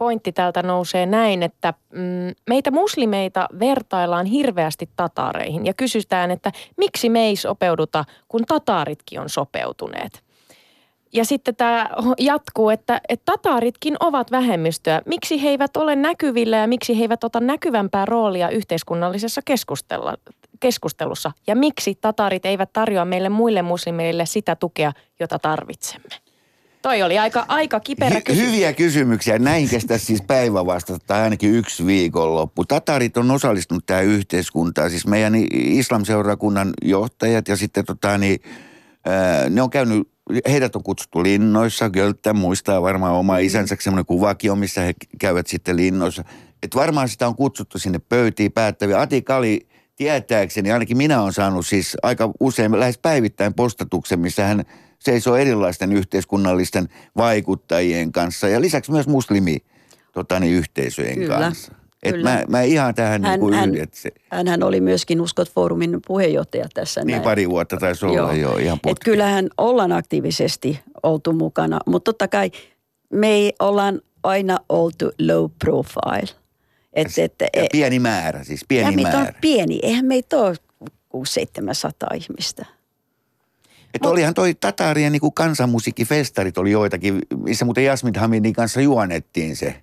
[0.03, 7.09] pointti täältä nousee näin, että mm, meitä muslimeita vertaillaan hirveästi tataareihin ja kysytään, että miksi
[7.09, 10.23] me ei sopeuduta, kun tataaritkin on sopeutuneet.
[11.13, 15.03] Ja sitten tämä jatkuu, että, että tataaritkin ovat vähemmistöä.
[15.07, 19.41] Miksi he eivät ole näkyvillä ja miksi he eivät ota näkyvämpää roolia yhteiskunnallisessa
[20.61, 21.33] keskustelussa?
[21.47, 26.09] Ja miksi tataarit eivät tarjoa meille muille muslimeille sitä tukea, jota tarvitsemme?
[26.83, 28.49] Toi oli aika, aika kiperä Hy- kysymys.
[28.49, 29.39] Hyviä kysymyksiä.
[29.39, 32.65] Näin kestä siis päivä vastata tai ainakin yksi viikonloppu.
[32.65, 34.91] Tatarit on osallistunut tähän yhteiskuntaan.
[34.91, 38.41] Siis meidän islamseurakunnan johtajat ja sitten tota, niin,
[39.05, 40.09] ää, ne on käynyt,
[40.49, 41.91] heidät on kutsuttu linnoissa.
[41.91, 46.25] Göltä muistaa varmaan oma isänsä semmoinen kuvakin on, missä he käyvät sitten linnoissa.
[46.63, 49.01] Että varmaan sitä on kutsuttu sinne pöytiin päättäviä.
[49.01, 49.67] Atika oli
[49.97, 54.65] tietääkseni, ainakin minä olen saanut siis aika usein, lähes päivittäin postatuksen, missä hän–
[55.03, 59.57] seisoo erilaisten yhteiskunnallisten vaikuttajien kanssa ja lisäksi myös muslimi
[60.13, 61.39] tota, niin, yhteisöjen Kyllä.
[61.39, 61.73] kanssa.
[62.03, 67.01] Et mä, mä ihan tähän hän, niin hän, se, hän oli myöskin Uskot-foorumin puheenjohtaja tässä.
[67.01, 67.23] Niin näin.
[67.23, 72.29] pari vuotta taisi olla joo, joo ihan Et kyllähän ollaan aktiivisesti oltu mukana, mutta totta
[72.29, 72.51] kai
[73.13, 76.42] me ei ollaan aina oltu low profile.
[76.93, 79.19] Et, et, ja pieni määrä, siis pieni ja määrä.
[79.19, 80.57] on pieni, eihän meitä ole
[81.17, 82.67] 600-700 ihmistä.
[83.95, 89.75] Että olihan toi Tatarien niin kansanmusiikkifestarit oli joitakin, missä muuten Jasmin Hamidin kanssa juonettiin se,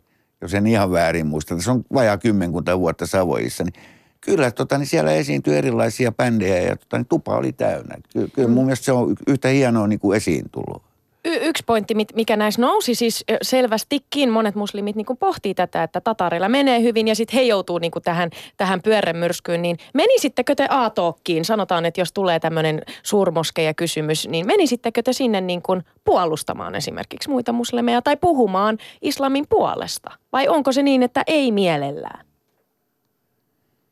[0.42, 1.62] jos en ihan väärin muista.
[1.62, 3.64] Se on vajaa kymmenkunta vuotta Savoissa.
[3.64, 3.74] Niin
[4.22, 7.96] kyllä tota, niin siellä esiintyi erilaisia bändejä ja tota, niin tupa oli täynnä.
[8.14, 10.89] Kyllä, kyllä mun mielestä se on yhtä hienoa niin kuin esiintuloa.
[11.26, 16.50] Y- yksi pointti, mikä näissä nousi siis selvästikin, monet muslimit niin pohtii tätä, että Tatarilla
[16.50, 21.86] menee hyvin ja sitten he joutuu niin tähän, tähän pyörremyrskyyn, niin menisittekö te A-tookkiin, sanotaan,
[21.86, 27.54] että jos tulee tämmöinen suurmoskeja kysymys, niin menisittekö te sinne niin kuin puolustamaan esimerkiksi muita
[27.54, 30.12] muslimeja tai puhumaan islamin puolesta?
[30.32, 32.29] Vai onko se niin, että ei mielellään?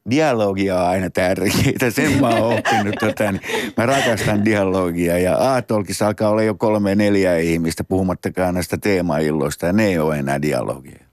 [0.10, 1.90] Dialogia on aina tärkeää.
[1.90, 2.96] Sen mä oon oppinut.
[3.00, 3.42] Tota, niin
[3.78, 9.74] mä rakastan dialogia ja A-tolkissa alkaa olla jo kolme neljä ihmistä puhumattakaan näistä teemailloista ja
[9.74, 11.06] ne ei ole enää dialogia.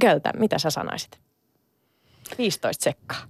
[0.00, 1.18] Göltä, mitä sä sanoisit?
[2.38, 3.22] 15 sekkaa.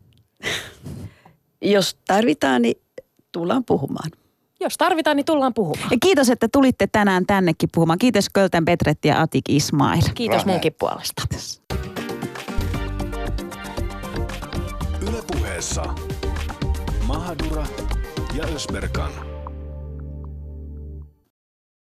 [1.62, 2.82] Jos tarvitaan, niin
[3.32, 4.10] tullaan puhumaan.
[4.60, 5.88] Jos tarvitaan, niin tullaan puhumaan.
[5.90, 7.98] Ja kiitos, että tulitte tänään tännekin puhumaan.
[7.98, 10.02] Kiitos Költän Petretti ja Atik Ismail.
[10.14, 10.52] Kiitos Rahe.
[10.52, 11.22] munkin puolesta.
[15.54, 15.94] Ylepuheessa
[17.06, 17.66] Mahadura
[18.34, 19.33] ja Ösberkan.